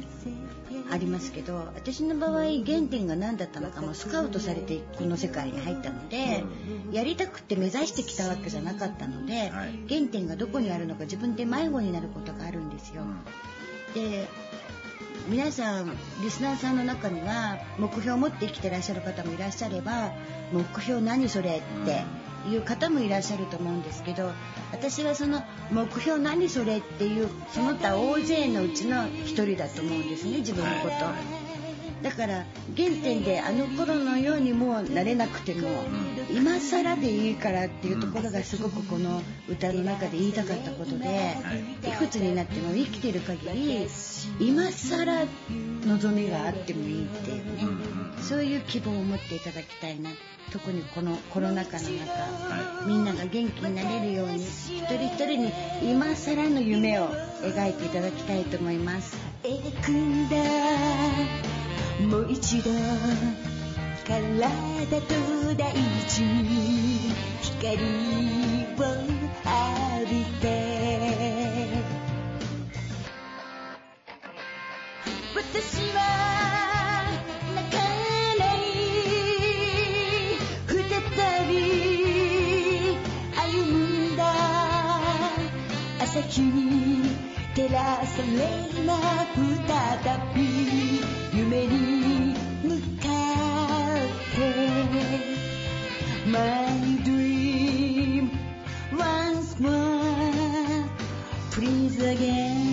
[0.90, 2.32] ありますけど私の場合
[2.66, 6.44] 原点が何だったのかもスカウトされてこの世界に入ったので、
[6.92, 9.80] やりたくて目指してきたわけじゃなかったので、はい。
[9.90, 13.04] 原点がどこにあるのか自分で迷子になることがあるんですよ。
[13.94, 14.28] で
[15.30, 15.92] 皆さん
[16.22, 20.14] リスナーさんの中には目標を持って生きてらっしゃる方もいらっしゃれば
[20.54, 22.04] 目標何それって
[22.46, 24.32] いう方もいらっしゃると思うんですけど
[24.72, 31.37] 私はその目標何それっていうその他大勢のうちの一人だと思うんですね自分のこと。
[32.02, 35.68] だから原点であの頃のようにもうなれなくても
[36.32, 41.38] 今更でいいからっていうところがすごくこの歌の中で言いたかったことで
[41.88, 43.88] いくつになっても生きてる限り
[44.40, 45.26] 今更
[45.86, 47.64] 望みがあってもいいっていうね
[48.22, 50.10] そういう希望を持っていただきたいな
[50.52, 57.10] 特にこのコロナ禍の中みんなが元気になれるように一人一人に今更の夢を
[57.42, 59.18] 描いていただきたいと思います。
[62.00, 62.70] もう一度
[64.06, 64.48] 体
[65.02, 65.74] と大
[66.08, 68.82] 地に光を
[69.44, 70.46] 浴びて。
[75.36, 75.42] 私
[75.94, 75.98] は
[77.56, 77.78] 泣か
[78.38, 78.58] ない。
[80.68, 80.78] 再
[81.48, 81.52] び
[83.36, 83.42] 歩
[84.14, 84.22] んだ
[86.00, 87.07] 朝日に。
[87.58, 88.28] 照らされ
[88.80, 89.00] 今
[89.36, 89.50] 再
[90.36, 91.02] び
[91.34, 92.70] 夢に向
[93.02, 93.08] か
[93.96, 94.40] って
[96.30, 96.68] My
[97.04, 98.30] dream
[98.92, 100.86] once more.
[101.50, 102.68] Please again.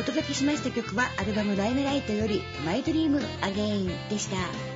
[0.00, 4.73] お届けしました曲はアルバム「ライムライト」より「マイドリームアゲインでした。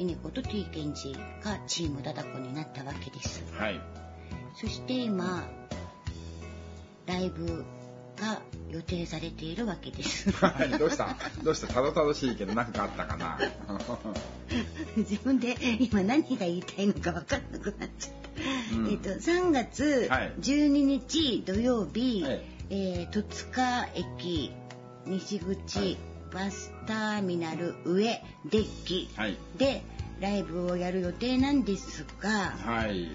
[0.00, 3.42] 稲子と T ケンジがチームダダコになったわけです。
[3.56, 3.80] はい。
[4.60, 5.46] そして今
[7.06, 7.64] ライブ
[8.16, 10.30] が予定されているわけです。
[10.32, 10.70] はい。
[10.78, 11.16] どうした？
[11.42, 11.66] どうした？
[11.68, 13.38] たどたどしいけど何かあったかな？
[14.96, 18.12] 自分で今何が言いたいのか分かんなくなっちゃっ
[18.70, 18.88] た、うん。
[18.90, 20.32] えっと3月はい。
[20.40, 22.42] 12日土曜日、はい。
[22.70, 24.52] えー戸塚駅
[25.06, 25.96] 西口、はい
[26.32, 29.36] バスターミナル上デッキはい。
[29.56, 29.82] で
[30.20, 33.10] ライブをやる予定なんですが、はい。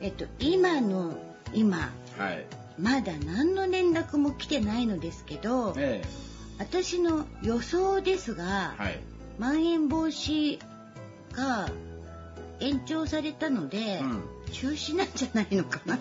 [0.00, 1.14] えっと、今の
[1.52, 2.46] 今はい。
[2.78, 6.02] まだ何の連絡も来てないのですけどえ
[6.58, 9.00] 私の予想ですが、えはい。
[9.38, 10.58] まん延防止
[11.32, 11.70] が
[12.60, 14.22] 延長されたので、うん。
[14.52, 15.98] 中止なんじゃないのかな。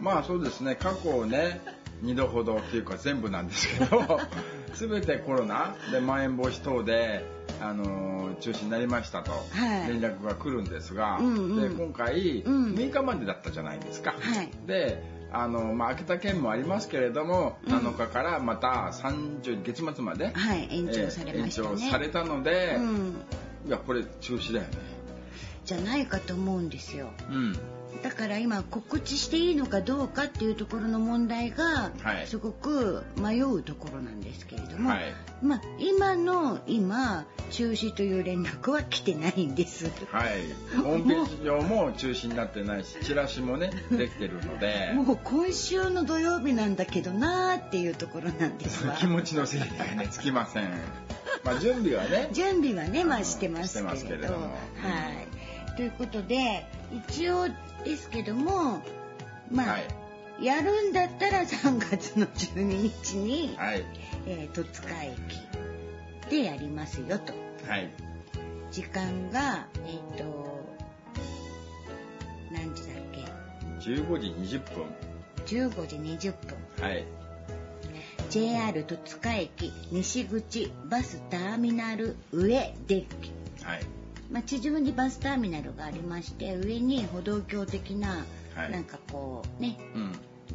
[0.00, 0.74] まあそうですね。
[0.74, 1.60] 過去ね
[2.02, 4.20] 2度ほどっていうか全部なんですけど
[4.74, 7.24] 全てコロナでまん延防止等で、
[7.60, 9.88] あのー中止になりましたとはい。
[9.88, 11.76] 連絡が来るんですが、うんうん。
[11.76, 12.74] で今回うん。
[12.74, 14.14] 6日までだったじゃないですか。
[14.18, 14.50] はい。
[14.66, 17.72] であの、まあ、秋田県もありますけれども、うん。
[17.74, 23.14] 7日からまた30月末まで、はい延長されましたね、えー延長されたので、うん。
[23.68, 24.70] いやこれ中止だよね。
[25.64, 27.10] じゃないかと思うんですよ。
[27.30, 27.56] うん
[28.02, 32.26] だから今告知していいのかどうかっていうところの問題がはい。
[32.26, 35.00] すごく迷うところなんですけれども、はい。
[35.42, 39.90] まあ今の今中止という連絡は来てないんです。
[40.10, 40.30] はい。
[40.82, 44.92] ホームページ上も中止になってないしチラシもねできてるので。
[44.94, 48.94] もう今週の土曜日なんだけどなーっていうところなんですわ。
[48.98, 50.70] 気持ちの整理がねつきません。
[51.44, 53.96] まあ準備はね 準備はねまあしてますけれど。
[53.96, 54.46] してますけれども。
[54.46, 54.50] は
[55.10, 55.21] い
[55.76, 56.66] ということで
[57.08, 57.48] 一応
[57.84, 58.82] ですけども
[59.50, 60.44] まあ、はい。
[60.44, 63.84] やるんだったら3月の12日に、はい。
[64.26, 65.16] えー戸塚駅
[66.30, 67.32] でやりますよと。
[67.68, 67.90] はい。
[68.70, 70.64] 時間がえっ、と
[72.50, 74.86] 何時だっけ？15時20分。
[75.46, 76.56] 15時20分。
[76.82, 77.04] はい。
[78.30, 83.32] JR 戸塚駅西口バスターミナル上デッキ、
[83.62, 84.01] はい
[84.32, 90.12] まあ、地上にバスターミナルがありまして上に歩道橋的な、はいなんかこうねうん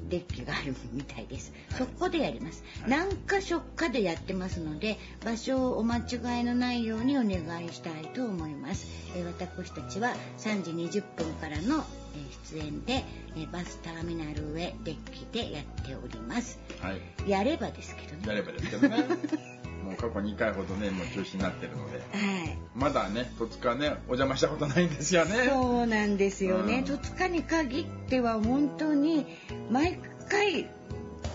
[0.10, 1.52] デッキがあるみたいです。
[1.78, 2.64] そこでやります。
[2.82, 8.88] はい何箇所かでやってますので、場所をお間違いのないようにお願いしたいと思います。
[9.16, 13.04] えー私たちは3時20分からの、えー出演で、
[13.36, 16.60] えーバスターミナル上デッキでやっております。
[16.80, 18.28] はいやればですけどね。
[18.28, 19.57] やればですけどね
[19.88, 22.58] もう過去2回ほどねもう中止になってるのではい。
[22.76, 26.80] まだね戸塚ねお邪魔したことないんですよねそうなんですよね。
[26.80, 29.26] うん戸塚に限っては本当に
[29.70, 30.70] 毎回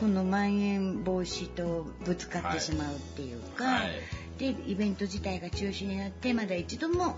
[0.00, 3.90] このまん延防止とぶつかってしまうっていうか、はい
[4.38, 7.16] でイベント自体が中止になってまだ一度も、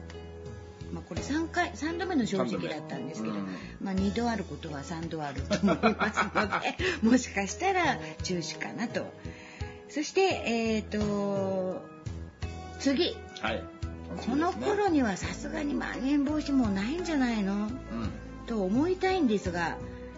[0.92, 3.46] まあ、これ3回3度目の正直だったんですけど、うん
[3.80, 6.76] まあ、2度あることは3度あると思いますので
[7.08, 9.10] もしかしたら中止かなと。
[9.88, 11.82] そしてえっ、と
[12.80, 13.16] 次。
[13.40, 13.62] はい。
[14.26, 17.54] この頃にはさすがにまん延防止もうないんじゃないの？
[17.54, 17.70] うん。
[18.46, 19.76] と思いたいんですが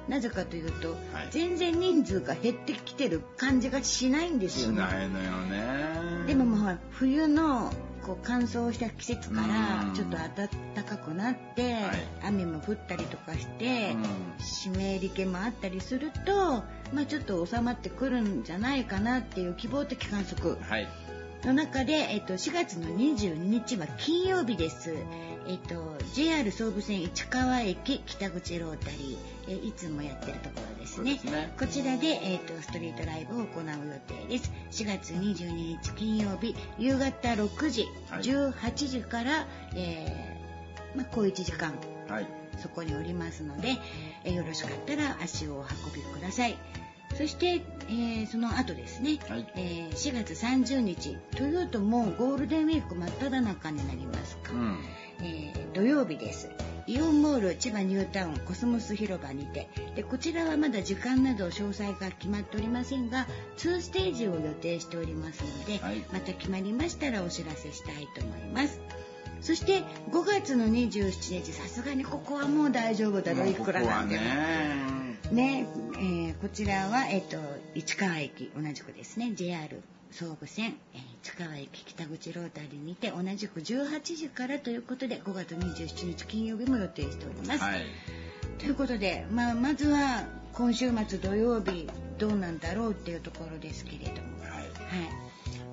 [0.09, 0.99] なぜかというと、はい。
[1.31, 4.79] 全然人数が減ってきてる感じがしないんですしよね。
[4.79, 6.27] ないのよね。
[6.27, 7.73] でもまあ冬の
[8.07, 9.95] こう乾燥した季節からうん。
[9.95, 10.49] ちょっと暖
[10.85, 11.85] かくなって、はい。
[12.23, 14.45] 雨も降ったりとかして、うん。
[14.45, 20.89] 湿り気もあったりすると、まあ、ちょっと収まってくるんじゃないかなっていう希望的観測はい。
[21.45, 24.95] の中で、えっと、4月の22日は金曜日です。
[25.49, 31.15] えっと、JR 総武線市川駅北口ロータリー、えいつもやってるところですね。
[31.25, 31.55] ね。
[31.59, 33.73] こちらで、えっと、ストリートライブを行う予
[34.27, 34.51] 定です。
[34.73, 38.23] 4月22日金曜日、夕方6時、はい。
[38.23, 41.75] 18時から、えーまあ、小1時間、
[42.09, 42.27] はい。
[42.59, 43.77] そこにおりますので、
[44.25, 46.57] えーよろしかったら足をお運びください。
[47.17, 49.47] そして、えーその後ですね、はい。
[49.55, 54.79] えー4月30日というともうゴールデンウィーク真っ只中になりますか、うん
[55.21, 56.49] えー土曜日です。
[56.87, 59.69] イオンモール千葉ニュータウンコスモス広場にて。
[59.95, 63.27] でこちらはまだ時間など詳細が決まっておりませんが
[63.59, 65.99] 2ステージを予定しておりますので、はい。
[66.13, 68.81] また決まりましたらお知らせしたいと思います。
[69.43, 74.23] そして5月の27日さすがにここはもう大丈夫だろういくらなんでも。
[74.23, 74.97] ね
[75.31, 77.37] ね、えーこちらは、えっと
[77.75, 79.83] 市川駅同じくですね JR
[80.17, 87.63] 総武線、えー市川駅北口ロータリーにて同じく18時からということで5月27日金曜日も予定しております。
[87.63, 87.85] はい。
[88.59, 90.25] ということで、まあ、まずは
[90.55, 94.53] 今週末土曜日どうなんだろうっていうところですけれども、はい。
[94.53, 94.69] はい、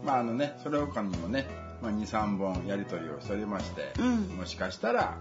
[0.04, 1.46] まああのねそれ他にもね、
[1.82, 4.18] まあ、23本やり取りをしておりまして、うん。
[4.36, 5.18] もしかしたら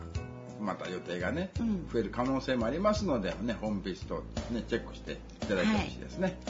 [0.60, 1.88] また予定がね、うん。
[1.92, 6.40] 増える可能性もありますので、ね、ホームページと、ね、チェックしていただいてほしいですね。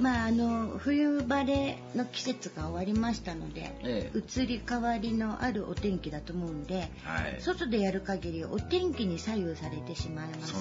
[0.00, 4.18] まああの冬晴れの季節が終わりましたので、ええ。
[4.18, 10.54] 移り変わりのあるお天気だと思うんで、はい、外でやる限りお天気に左右されてしまいます。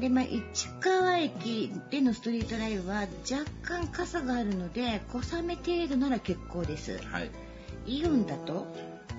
[0.00, 6.98] で、まあ、市川駅でのストリートライブは若干傘があるので小雨程度なら結構です。
[6.98, 7.30] はい。
[7.86, 8.66] イオンだと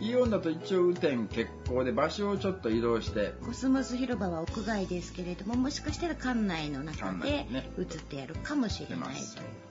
[0.01, 3.33] イオンだと一応雨天決行で場所をちょっと移動して。
[3.45, 7.69] コスモス広場は屋外ですけれどももしかしたら館内の中館で内ね。
[7.77, 9.17] 映ってやるかもしれないという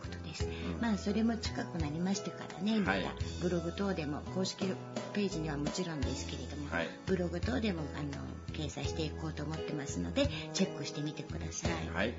[0.00, 0.80] ことです、うん。
[0.80, 3.04] まあそれも近くなりましてからねまたはい
[3.40, 4.66] ブログ等でも公式
[5.12, 6.88] ページにはもちろんですけれども、はい。
[7.06, 12.14] ブログ等でもあの掲載していこうと思ってますのでチェックしてみてください、はい。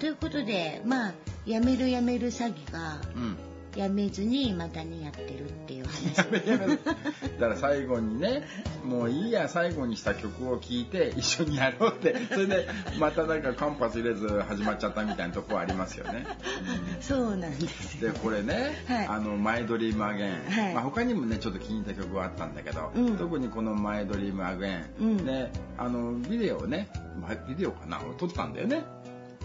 [0.00, 1.12] ということでまあ
[1.46, 3.36] やめるやめる詐欺がうん
[3.76, 6.18] やめずにまたにやってるっていう話。
[6.18, 8.42] やめやめだから最後にね
[8.84, 12.14] もういいや最後にした曲を聴いて一緒にやろうって。
[12.32, 12.68] それで
[12.98, 16.26] またなんか間髪入れず始まっちゃったみたいなとこありますよね、
[17.00, 19.06] そうなんですでこれね「はい。
[19.06, 20.74] あのマイドリームアゲン」はい。
[20.74, 23.16] まあ、他にもねちょっと気に入った曲はあったんだけど、うん。
[23.16, 25.26] 特にこの「マイドリームアゲン」うん。
[25.26, 26.88] ねあのビデオをね
[27.20, 28.00] まあビデオかな？
[28.18, 28.84] 撮ったんだよね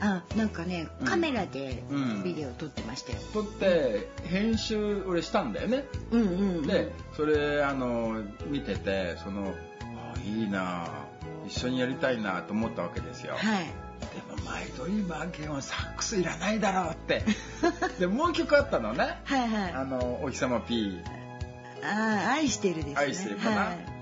[0.01, 1.07] あなんかねうん。
[1.07, 2.23] カメラでうん。
[2.23, 5.85] ビデオ撮ってましたよ、撮って編集俺したんだよね。
[6.11, 6.67] うん、うんうん。
[6.67, 10.87] でそれあの見ててそのあいいな
[11.47, 13.65] 一緒にやりたいなと思ったわけですよ、はい。
[13.65, 17.23] でもマイドリームアゲンはサックスいらないだろうって。
[17.99, 19.19] でもう一曲あったのね。
[19.25, 19.73] はいはい。
[19.73, 20.99] あのお日様 P
[21.83, 22.95] ああ愛してるですね。
[22.97, 23.61] 愛してるかな。
[23.61, 23.99] はい。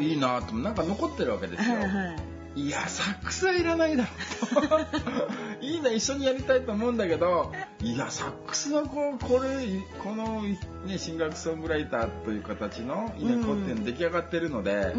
[0.00, 4.10] いいなとなんか残ってるわけですよ、はいはいいやサックスはいらないだろ
[5.60, 7.52] う いいな一緒にやりたいと思うんだけど。
[7.82, 9.66] いやサックスのこうこれ
[10.04, 10.42] この、
[10.86, 14.94] ね、シンガーソングライターという形の稲子っていうの出来上がってるので、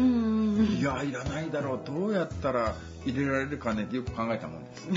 [0.78, 1.80] いやいらないだろう。
[1.82, 2.74] どうやったら
[3.06, 4.88] 入れられるかねってよく考えたもんです、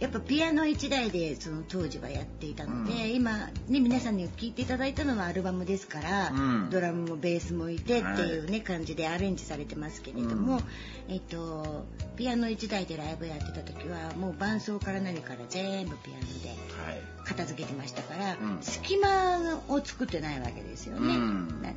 [0.00, 3.14] やっぱピアノ1台でその当時はやっていたので、うん。
[3.14, 6.70] 今ね皆さんに聴いていただいたのはアルバムですから、うん。
[6.70, 10.62] ドラムもベースもいてっていうね、感じでアレンジされてますけれども、うん。
[11.08, 11.84] えっと
[12.16, 17.02] ピアノ1台でライブやってた時はもう伴奏から何から全部ピアノではい。
[17.24, 18.58] 片付けてましたから、うん。
[18.62, 21.16] 隙間を作ってないわけですよね、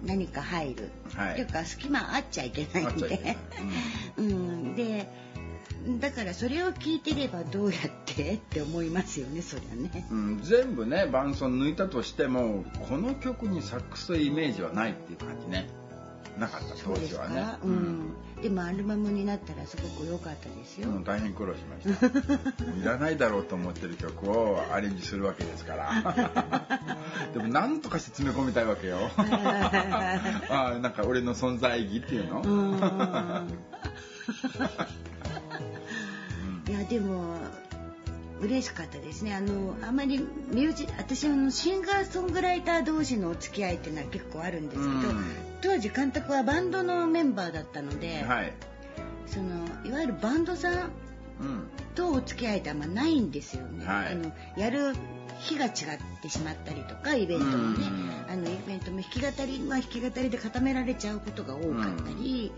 [0.05, 1.31] 何か入る、はい。
[1.33, 3.37] っていうか隙間あっちゃいけないんで。
[4.17, 5.07] うん、で
[5.99, 8.33] だからそれを聞いてればどうやって？
[8.35, 10.07] って思いますよねそりゃね。
[10.09, 15.67] うん、全部ね伴奏抜いたとしてもこの曲にサックスというイメージはないっていう感じね。
[16.39, 17.45] なかった当時はね。
[17.63, 20.89] う、ん、でもアルバムになったらすごく良かったですよ。
[20.89, 22.07] うん大変苦労しました。
[22.79, 26.97] いらないだろうと思ってる曲をアレンジするわけですから。
[27.33, 28.97] でも何とかして詰め込みたいわけよ。
[30.49, 32.41] あなんか俺の存在意義っていうの、
[36.83, 37.37] やでも
[38.41, 39.33] 嬉しかったですね。
[39.33, 40.19] あのあまり
[40.51, 45.23] ミュージ私あのシンガーソングライター同士のお付き合いっていうのは結構あるんですけど、うん。
[45.61, 48.53] 当時監督はバンドのメンバーだったので、はい、
[49.27, 50.91] そのいわゆるバンドさん
[51.41, 51.67] うん。
[51.95, 53.85] とお付き合いってあんまないんですよね。
[53.85, 54.13] はい。
[54.13, 54.93] あのやる
[55.39, 55.73] 日が違っ
[56.21, 57.87] てしまったりとかイベントもね、
[58.27, 58.33] うん。
[58.33, 62.51] あのイベントも弾き語りは弾き語りで固められちゃうことが多かったり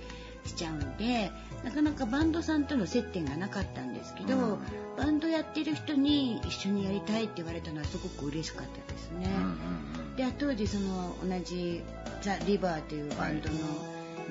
[0.46, 1.32] しちゃうんで、
[1.64, 4.60] なかなかバンドさんとの接点がなかったんですけど、うん。
[4.98, 9.28] バンドやってる人に一緒にやりたいって言われたのはすごく嬉しかったですね。
[9.36, 11.84] うんうんで当時その同じ
[12.22, 13.56] ザ・リバーというバンドの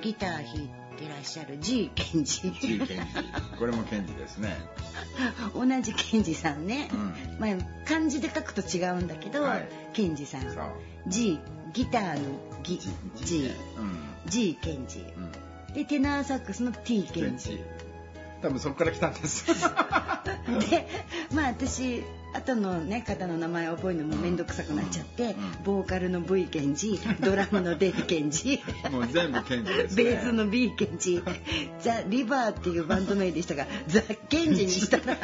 [0.00, 2.50] ギター弾いてらっしゃる G ケンジ。
[2.52, 2.94] G ケンジ。
[3.58, 4.56] これもケンジですね。
[5.54, 7.38] 同じケンジさんね、うん。
[7.38, 9.68] まあ、漢字で書くと違うんだけど、はい。
[9.92, 10.42] ケンジさん。
[11.06, 11.38] G
[11.74, 12.20] ギターの
[12.62, 12.90] ギ G,
[13.24, 13.98] G うん。
[14.26, 15.00] G ケンジ。
[15.00, 15.32] うん
[15.74, 17.62] でテナーサックスの T ケンジ
[18.40, 19.46] 多分そこから来たんです。
[20.70, 20.86] で
[21.34, 22.04] まあ私
[22.34, 30.04] 後のね方の名前を覚えるのも面倒くさくなっちゃって、うんボーカルの V ケンジドラムの D ケンジもう全部ケンジですね。
[30.04, 31.22] ベースの B ケンジ
[31.80, 35.16] ザ・リバーっていうバンド名でしたがザ・ケンジにしたら。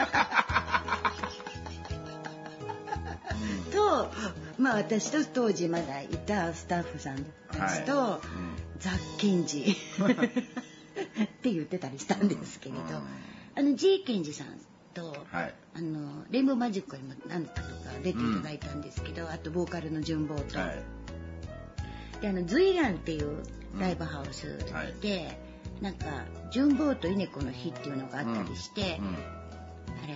[3.71, 4.11] と
[4.59, 8.27] まあ私と当時まだいたスタッフさんたちと、はい。
[8.27, 8.70] ザ・
[9.19, 9.65] ケンジっ
[11.43, 12.87] て言ってたりしたんですけれど、うん。
[13.57, 14.47] あの G ケンジさん
[14.95, 15.55] と、はい。
[15.75, 17.69] あのレインボーマジックにも何かとか
[18.03, 20.83] 出ていただいたんですけど、あとボーカルの純坊と、はい。
[22.21, 23.43] であのズイランっていう
[23.79, 24.59] ライブハウス
[25.01, 25.39] で、
[25.81, 26.07] なんか
[26.51, 29.17] 純坊と稲子の日っていうのがあったりして、うん。
[30.05, 30.15] あれ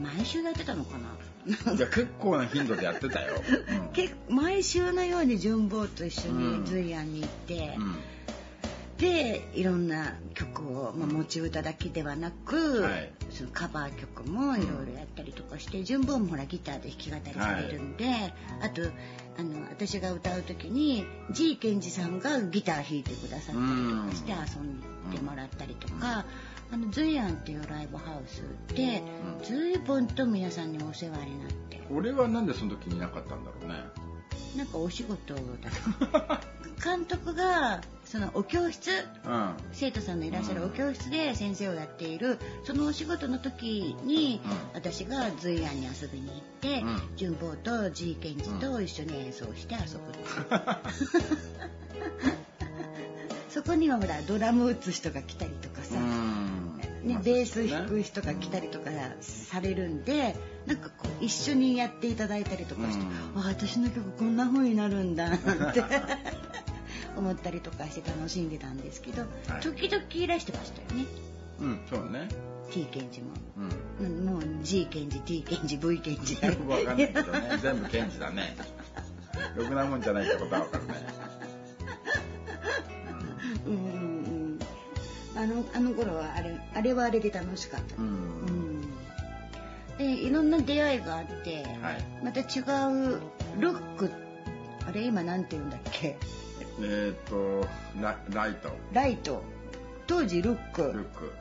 [0.00, 1.08] 毎週やってたのかな？
[1.76, 3.42] じゃあ結構な頻度でやってたよ。
[3.92, 6.60] 結毎週のように純坊と一緒うん。
[6.62, 7.96] にズイアンに行って、うん。
[8.98, 13.12] でいろんな曲を、まあ、持ち歌だけではなく、はい。
[13.30, 18.04] そのカバー曲もいろいろやったりとかして純坊もほらギターで弾き語りされるんで、
[18.60, 18.82] あと
[19.38, 26.24] あの私が歌う時に G ケンジさんがギター弾いてくださったりとかして遊んでもらったりとか。
[26.72, 28.42] あのズイアンっていうライブハウス
[28.74, 29.02] で
[29.38, 29.44] うん。
[29.44, 31.82] 随分と皆さんにお世話になって。
[31.90, 33.74] 俺はなんでその時にいなかったんだろうね。
[34.56, 35.40] なんかお仕事だ
[36.82, 38.90] 監督がそのお教室
[39.26, 39.54] うん。
[39.72, 44.50] 生徒さんのいらっしゃるお教室で先生をやっているそのお仕事の時に、うん。
[44.72, 47.02] 私が随庵に遊びに行って、うん。
[47.16, 50.00] 純坊と G ケンジと一緒に演奏して遊ぶ
[53.52, 56.31] そこにはほらドラム打つ人が来たりとかさ、うん。
[57.04, 58.90] ね、ベース弾く人が来たりとか
[59.20, 60.36] されるんで
[60.66, 65.82] なんかこう一緒にやっていただいたりとかして、うん、あ私の曲こんな風になるんだって
[67.16, 71.06] 思ったりとかして楽しんでたんですけど、はい、時々いらしてましたよね。
[71.60, 72.28] うんそうね。
[72.70, 73.32] T ケンジも、
[74.00, 76.34] うん、もう G ケンジ T ケンジ V ケンジ。
[76.34, 77.58] よ くわかんないけどね。
[77.60, 78.56] 全部ケンジだね。
[79.56, 80.94] ろくなもんじゃないってことはわかるね
[85.42, 93.20] あのあの頃はあれあれはあれで楽しかった、うん、うん、でいろんな出会いがあって、はい、また違う
[93.58, 94.10] ルック
[94.86, 96.16] あれ今なんて言うんだっけ？
[96.80, 97.66] えっ、と
[98.00, 98.70] ラライト。
[98.92, 99.42] ライト。
[100.06, 100.82] 当時ルック。
[100.82, 101.32] ルック。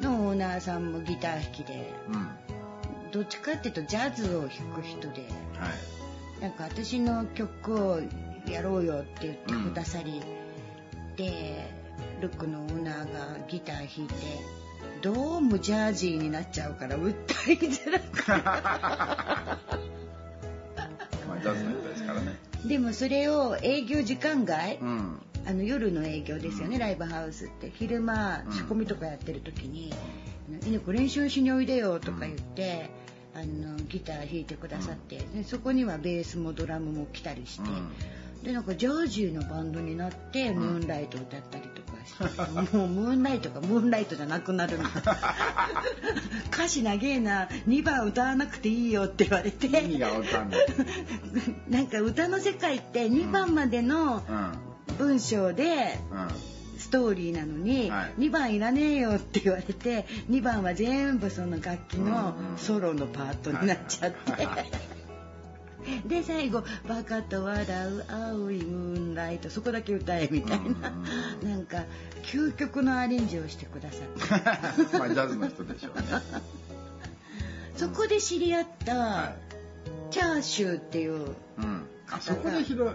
[0.00, 2.28] のオーナーさんもギター弾きで、うん、
[3.12, 5.20] どっちかっていうとジャズを弾く人で、
[5.58, 5.68] は
[6.38, 8.00] い、なんか私の曲を
[8.46, 10.22] やろうよって言ってくださり、
[11.10, 11.70] うん、で
[12.20, 14.14] ルックのオーナーがギター弾いて
[15.02, 17.10] どうもジャージーになっちゃうから歌
[17.50, 18.36] いづらくま
[21.34, 22.38] あジャズの人ですからね。
[22.66, 25.22] でもそれを営業時間外、うん。
[25.46, 27.72] あの夜の営業ですよね、ライブハウスって。
[27.74, 29.94] 昼間仕込みとかやってる時に
[30.66, 32.90] 「犬子練習しにおいでよ」とか言って。
[33.32, 37.70] あのギター弾いてくださって、でそこにはベースもドラムも来たりして、
[38.42, 41.80] でなんかジャージーのバンドになってムーンライト歌ったりと
[42.72, 45.18] もうムーンライトがムーンライトじゃなくなるみたいな
[46.52, 47.48] 歌詞長えな。
[47.66, 49.66] 2番歌わなくていいよって言われて。
[49.66, 50.66] 意味がわかんない
[51.68, 54.70] なんか歌の世界って2番までの、うん。
[54.98, 55.98] 文章で、
[56.76, 64.16] ストーリーなのに、はい、2番いらねえよって言われて2番は全部その楽器のソロのパートになっちゃって。
[66.06, 70.92] で最後「バカと笑う青いムーンライト」そこだけ歌えみたいな、
[71.42, 71.84] なんか
[72.22, 74.96] 究極のアレンジをしてくださって。
[74.98, 76.04] まあジャズの人でしょうね。
[77.76, 79.34] そこで知り合った、は
[80.10, 82.92] い、チャーシューっていう、うん、あそこで知り合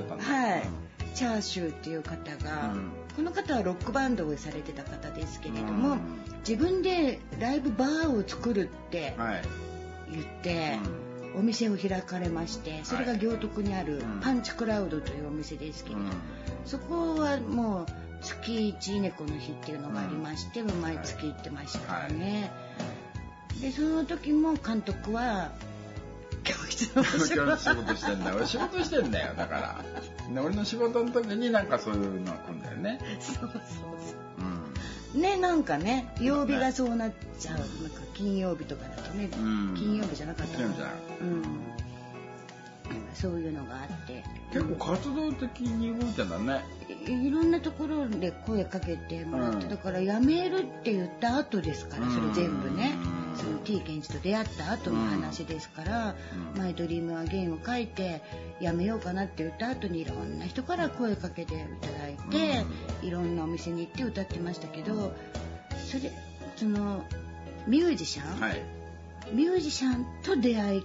[0.00, 0.24] ったんだ。
[0.24, 1.14] はい、うん。
[1.14, 6.00] チャーシューっていう方が、うん、この方はロックバンドをされてた方ですけれども、うん、
[6.46, 9.16] 自分でライブバーを作るって
[10.10, 11.05] 言って、はい
[11.36, 16.00] お店を開かれましてそれが行徳にあるパンチクラウドというお店ですけれど、
[16.64, 17.86] そこはもう
[18.22, 22.50] 月1猫の日っていうのがありまして、毎月行ってましたからね、
[23.50, 25.52] はい、でその時も監督は
[26.46, 27.56] 教室の仕事。
[27.96, 28.36] してんだよ。
[28.36, 29.34] 俺仕事してんだよ。
[29.34, 29.84] だから。
[30.42, 32.98] 俺の仕事の時になんかそういうの来んだよね。
[33.20, 33.60] そうそうそう。
[34.40, 34.55] うん
[35.16, 37.58] ねなんかね曜日がそうなっちゃう。
[37.58, 41.42] なんか金曜日とかだとね、うん、金曜日じゃなかった金曜日じゃなうん。
[43.14, 44.22] そういうのがあって。
[44.52, 46.60] 結構活動的に動いてんだね。
[47.06, 52.94] いろんなところで声かけてもらって、うん、だから辞めるって言った後ですからそれ全部ね、
[53.36, 56.14] その T ケンジと出会った後の話ですから
[56.56, 58.22] 「マイドリームアゲイン」を書いて
[58.60, 62.64] 辞めようかなって言った後にいろんな人から声かけていただいて、
[63.02, 65.14] いろんなお店に行って歌ってましたけど
[65.90, 66.10] それ
[66.56, 67.04] その
[67.66, 68.62] ミュージシャン、はい、
[69.32, 70.82] ミュージシャンと出会い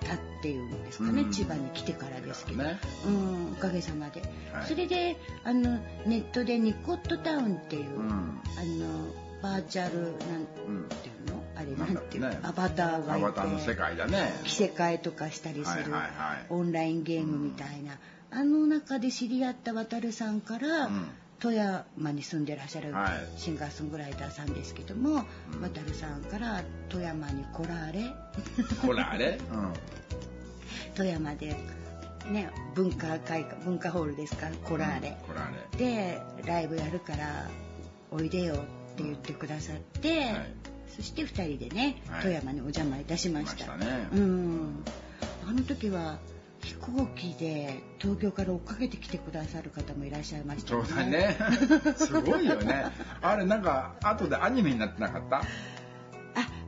[0.00, 4.20] たっていうんですかね、うん、千葉に来てからですけど、ね、うん、おかげさまで、
[4.52, 10.10] はい、それであのネットでニコットタウンっていう、うん、あのバーチャルなん
[10.46, 10.88] ていうの、
[11.56, 14.32] あれなんていう、ね、アバターがいてアバターの世界だね。
[14.44, 15.92] 着せ替えとかしたりする、
[16.50, 17.98] オンラインゲームみたいな、
[18.30, 20.90] あの中で知り合った渡さんから、
[21.40, 22.94] 富山に住んでらっしゃる
[23.36, 25.24] シンガーソングライターさんですけども、はい、
[25.62, 28.14] 渡さんから富山に来られ。
[28.80, 29.72] 来られ、 うん、
[30.94, 31.54] 富山で
[32.30, 34.48] ね文化会館文化ホールですか？
[34.50, 35.16] 来られ、
[35.72, 37.48] うん、でライブやるから
[38.10, 38.56] おいでよっ
[38.96, 40.46] て言ってくださって、はい、
[40.96, 43.76] そして2人でね、はい、富山にお邪魔いたしました。
[43.76, 44.84] ね、うん
[45.46, 46.18] あの時は
[46.62, 50.84] 飛行機で東京から追っかけてきてくださる方もいらっしゃいましたね。
[50.86, 51.36] そうだね。
[51.96, 52.86] すごいよね。
[53.20, 55.42] あれなんか後でアニメになってなかった？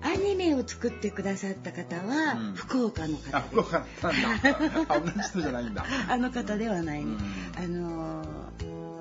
[0.03, 3.35] アニメを作ってくださった方は福岡の方です。
[3.35, 5.01] うん、福岡なんだ。
[5.01, 5.85] 同じ人じゃないんだ。
[6.09, 7.19] あの方ではない、ね、うん、
[7.57, 8.25] あの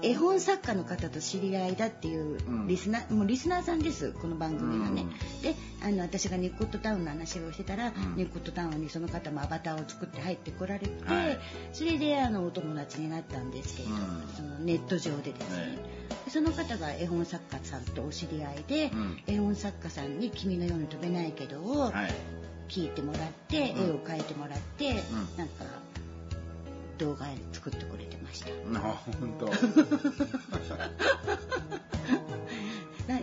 [0.05, 2.37] 絵本作家の方と知り合いだっていう
[2.67, 11.39] リスナー、うん、もうリスナーさんですこの番組はね、うん、であの私がニッコットタウンの話をしてたら、うん、ニッコットタウンにその方もアバターを作って入ってこられて、はい、
[11.73, 13.95] それであのお友達になったんですけれど、
[14.35, 15.69] そのネット上でですね、はい
[16.27, 18.91] その方が絵本作家さんとお知り合いで、
[19.27, 21.91] 絵本作家さんに「君のように飛べないけど」を
[22.67, 24.93] 聞いてもらって、絵を描いてもらって、
[25.37, 25.65] なんか
[26.97, 28.49] 動画作ってくれてました。
[28.79, 29.51] あ本当。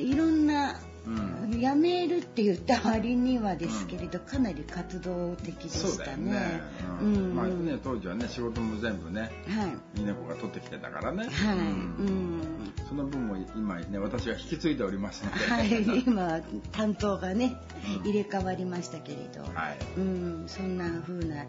[0.03, 1.11] いろんな、う
[1.47, 6.33] ん、辞めるって言った割にはですけれど、かなり活動的でしたね。
[6.33, 6.61] ね。
[7.01, 10.01] ううんんまあね当時はね仕事も全部ねはい。
[10.01, 11.25] 稲子が取ってきてたからね。
[11.25, 11.57] はい。
[11.57, 12.41] うんうん。
[12.89, 15.39] その分も今ね私が引き継いでおりますので。
[15.39, 16.41] はい、 今
[16.73, 17.57] 担当がね
[17.99, 19.79] うん入れ替わりましたけれど、はい。
[19.97, 21.45] うん、そんな風な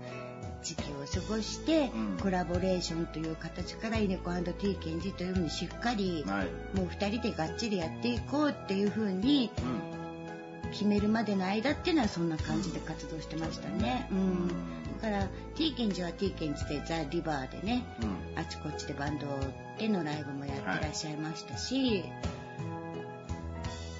[0.63, 6.77] 時期を過ごして、うんコラボレーションという形からイネコ &T ケンジというふうにしっかり、はい。
[6.77, 9.51] もう2人でがっちりやっていこうっていう風に
[10.65, 14.07] う決めるまでの間っていうのはそんな感じで活動してましたね。
[14.11, 14.17] ん。
[14.17, 14.47] うん
[15.01, 18.39] だから T ケンジは T ケンジでザ・リバーでねうん。
[18.39, 19.27] あちこちでバンド
[19.77, 22.03] でのライブもやってらっしゃいましたし、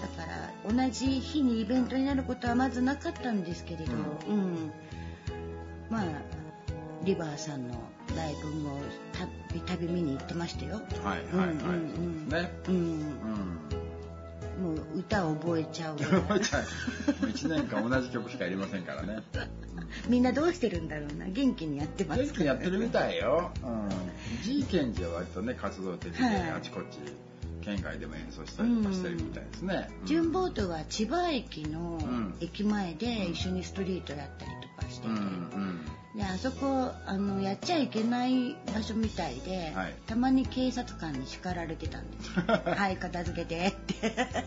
[0.02, 3.94] だから同じ日にイベントになることはまずなかったんですけれど、
[4.28, 4.72] ううん
[5.90, 6.06] まあ
[7.04, 7.76] リバーさんの
[8.16, 8.80] ライブも
[9.12, 10.82] たびたび見に行ってましたよ。
[11.04, 11.56] はいはいはい。
[11.56, 11.74] うんうん
[12.24, 12.52] うんね。
[12.68, 13.04] うん、うん。
[14.62, 17.30] もう歌を覚えちゃう覚えちゃう。
[17.30, 19.24] 一年間同じ曲しかやりませんからね。
[20.08, 23.52] みんなどうしてるんだろうな元気にやってます元気にやってるみたいよ。
[23.64, 23.90] うん。
[24.44, 27.00] G ケンジは割とね活動的で、はいあちこち
[27.62, 29.90] 県外でも演奏したりとかしてるみたいですね。
[30.02, 35.82] うんジュンボートは千葉駅のん駅前で一緒にストリートやったりとかしてて、うんうん。
[36.16, 39.96] であそこあのやっちゃいけない場所みたいで、はい。
[40.06, 42.28] たまに警察官に叱られてたんです。
[42.38, 44.44] よ はい片付けてって。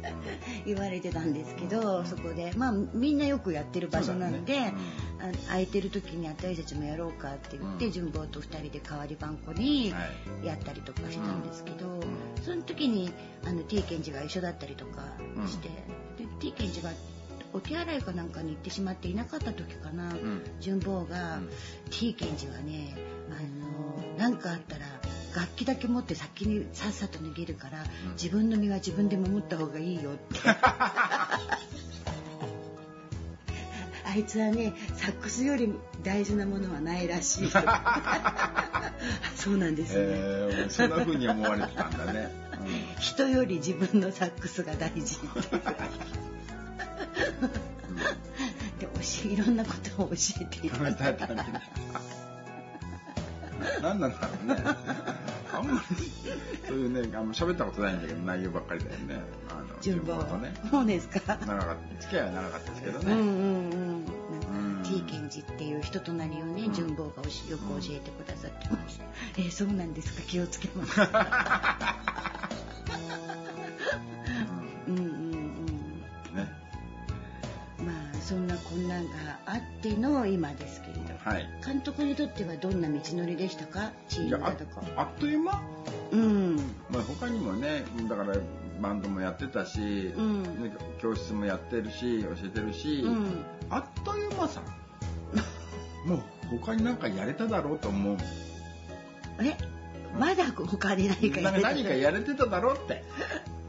[0.64, 2.52] 言われてたんですけどそこで。
[2.56, 4.74] まあみんなよくやってる場所なんで、そうだね。
[5.20, 7.92] あ空いてる時に私たちもやろうかって言って、うん。
[7.92, 10.06] 純坊と2人で代わり番号には
[10.44, 10.46] い。
[10.46, 12.00] やったりとかしたんですけど、ん。
[12.44, 13.10] その時に
[13.44, 15.02] あの T ケンジが一緒だったりとか
[15.48, 15.68] して、
[16.16, 16.90] で T ケンジが
[17.52, 20.42] お手洗いかなんかに行ってしまっていなかった時かな、ん。
[20.60, 21.50] 純坊が、うん。
[21.90, 22.94] T ケンジはね
[23.30, 23.34] あ
[24.14, 24.84] のなんかあったら
[25.34, 28.12] 楽器だけ持って先にさっさと逃げるから、うん。
[28.12, 30.40] 自分の身は自分で守った方がいいよって。
[34.04, 35.70] あいつはねサックスより
[36.02, 37.50] 大事なものはないらしい。
[39.36, 42.48] そうなんですね、えー、そんな風に思われてたんだね。
[43.00, 45.60] 人より自分のサックスが大事って
[48.78, 48.90] で教
[49.26, 50.94] えいろんなことを教えていう ん。
[50.94, 51.36] た考えたい
[53.82, 54.62] 何なんだろうね。
[55.52, 55.96] あんまり
[56.66, 59.20] そういうね、あんま喋ったことないんだけど内容ばっかりだよね。
[59.50, 60.52] あの順番とね。
[60.70, 61.20] そうですか。
[61.46, 62.02] 長かった。
[62.02, 63.12] 付き合いは長かったですけどね。
[63.12, 63.30] うんうんうん。
[63.30, 64.04] うん。
[64.74, 66.74] なんか T ケンジっていう人となりをね、うん。
[66.74, 67.30] 順坊がよく教
[67.90, 69.04] えてくださってました、
[69.38, 70.22] えーそうなんですか。
[70.22, 71.00] 気をつけます。
[74.88, 75.17] うん
[78.28, 81.00] そんなこんなんがあっての今ですけれど。
[81.24, 81.48] はい。
[81.64, 83.90] 監督にとってはどんな道のりでしたか？
[84.06, 84.82] チームだとか。
[84.96, 85.62] あっという間？
[86.12, 86.56] うん。
[86.90, 88.36] まあ、他にもねだから
[88.82, 90.42] バンドもやってたし、うん。
[90.42, 90.70] ね
[91.00, 93.44] 教室もやってるし教えてるし、うん。
[93.70, 94.60] あっという間さ。
[96.04, 96.22] もう
[96.60, 98.18] 他に何かやれただろうと思う。
[99.40, 99.56] え？
[100.18, 103.02] まだ他に何かやれて何かやれてただろうって、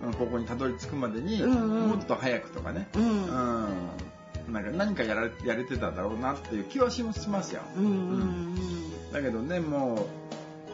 [0.03, 3.03] うんここにたどり着くまでに、もっと早くとかね、うん。
[3.03, 3.67] うん
[4.49, 8.55] なんか何かやられやれてただろうなっていう気はしますよ、うんうん
[9.11, 10.05] だけどねもう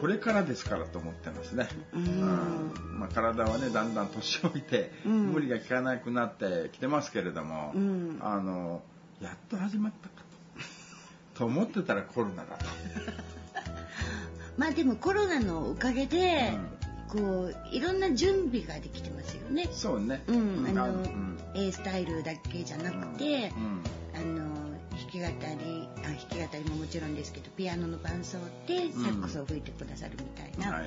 [0.00, 2.98] これからですからと思ってますね、うん。
[2.98, 5.26] まあ、体はねだんだん年老いて、うん。
[5.28, 8.18] 無理が効かなくなってきてますけれども、うん。
[8.20, 8.82] あの
[9.22, 10.22] やっと始まったか
[11.34, 11.38] と。
[11.40, 12.66] と思ってたらコロナだと。
[14.58, 16.52] まあでもコロナのおかげで、
[17.08, 19.68] こういろんな準備ができてますよね。
[19.70, 21.25] そうね、うん、あの、うん
[21.56, 23.82] A スタイルだけじゃなくて、うん
[24.14, 24.56] あの
[24.96, 30.82] 弾き語りあ弾き語りももちろんですけどピアノの伴奏でサックスを吹いてくださるみたいな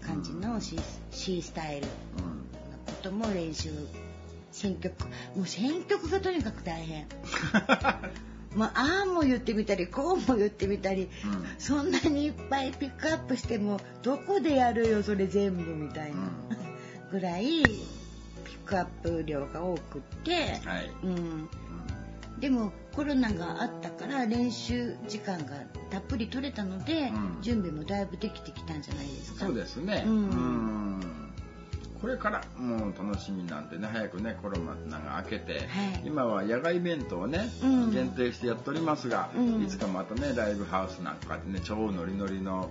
[0.00, 0.78] 感じの C,
[1.10, 2.44] C スタイルのうん
[2.86, 3.70] ことも練習
[4.50, 5.04] 選曲
[5.36, 7.06] もう選曲がとにかく大変。
[8.56, 11.10] まあ、ああも言ってみたりこうも言ってみたり、うん。
[11.58, 16.30] そんなにいっぱいピックアップしてもどこでやるよそれ全部みたいな、
[17.10, 17.74] ぐらい
[18.64, 21.48] クアップ量が多くって、はい、うん、
[22.38, 25.54] でもコロナがあったから練習時間が
[25.90, 27.42] たっぷり取れたので、うん。
[27.42, 29.46] 準備もだいぶできてきたんじゃないですか。
[29.46, 30.12] そうですね、うん。
[30.12, 31.00] うん。
[32.00, 35.66] これからもう楽しみなんでね早くねコロナが明けて、はい。
[36.04, 37.92] 今は野外イベントをね、うん。
[37.92, 39.62] 限定してやっておりますが、うん。
[39.62, 42.70] いつかまたねライブハウスなんかでね超ノリノリの、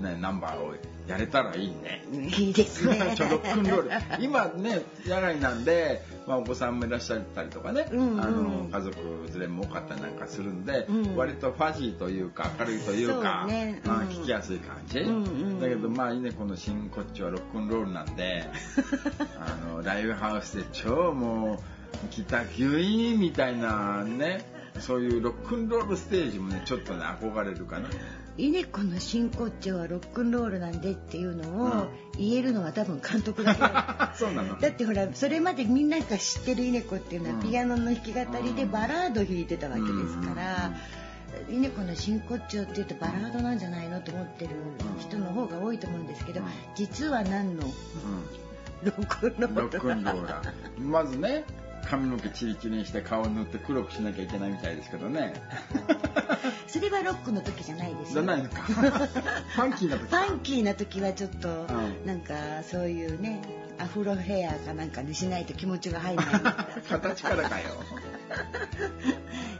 [0.00, 0.74] ね、ナンバーを
[1.06, 2.04] やれたらいいね。
[2.12, 3.12] いいですね。
[3.16, 3.82] ちょロックンロー
[4.18, 8.20] ル今ね野外なんで、まあ、お子さんもいらっしゃったりとかね、うんうん。
[8.24, 8.96] あの家族
[9.32, 11.16] 連れも多かったりなんかするんで、うん。
[11.16, 13.82] 割とファジーというか明るいというかそうね。
[13.84, 14.08] まあ、うん。
[14.08, 18.44] 聞きやすい感じ、うんうんだけどまあ稲子の新こっちはロックンロールなんで
[19.38, 21.62] あのライブハウスで超も
[22.10, 24.44] ギターギュイーンみたいなね
[24.80, 27.88] そういうロックンロールステージもねちょっとね憧れるかな
[28.36, 31.86] 稲子の真骨頂はロックンロールなんでっていうのを
[32.18, 33.60] 言えるのは多分監督だけ
[34.26, 34.58] うなの。
[34.58, 40.72] だってほらそれまでみんなが知ってる稲子っていうのはピアノの弾き語りでバラード弾いてたわけですから
[41.48, 44.50] 稲子の真骨頂っていうとバラードなんじゃないのと思ってる
[44.98, 46.40] 人の方が多いと思うんですけど
[46.74, 47.62] 実は何の
[48.82, 50.80] ロックンローラーロックンローラー。
[50.84, 51.44] まずね
[51.84, 55.34] 髪の毛チリチリにして顔塗って黒くしなきゃいけないみたいですけどね。
[56.66, 58.22] それはロックの時じゃないですよ。
[58.22, 58.62] じゃないのか。
[58.66, 62.06] ファンキーな時ファンキーな時はちょっと、ん。
[62.06, 63.40] なんかそういうね
[63.78, 66.42] アフロヘアかなんかにしないと気持ちが入らない。
[66.88, 67.66] 形からかよ。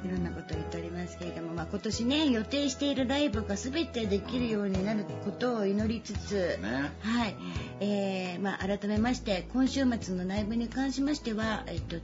[0.04, 6.92] いろんなことを言っておりますけれども、まあ、今年ね予定しているライブが全てできるようになることを祈りつつ、ね。
[7.00, 7.36] はい。
[7.80, 11.96] えーまあ、改めまして今週末のライブに関しましては、えっと、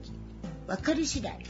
[0.66, 1.44] 分かり次第はい。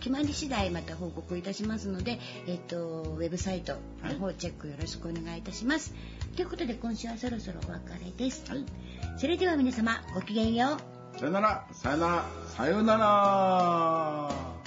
[0.00, 5.94] 決まり次第また報告いたしますので、えっと、ウェブサイトの方チェックよろしくお願いいたします。
[6.36, 8.44] ということで今週はそろそろお別れです。
[8.50, 8.64] はい。
[9.16, 10.76] それでは皆様ごきげんよ
[11.16, 11.18] う。
[11.18, 11.66] さよなら。
[11.72, 12.24] さよなら。
[12.48, 14.63] さよなら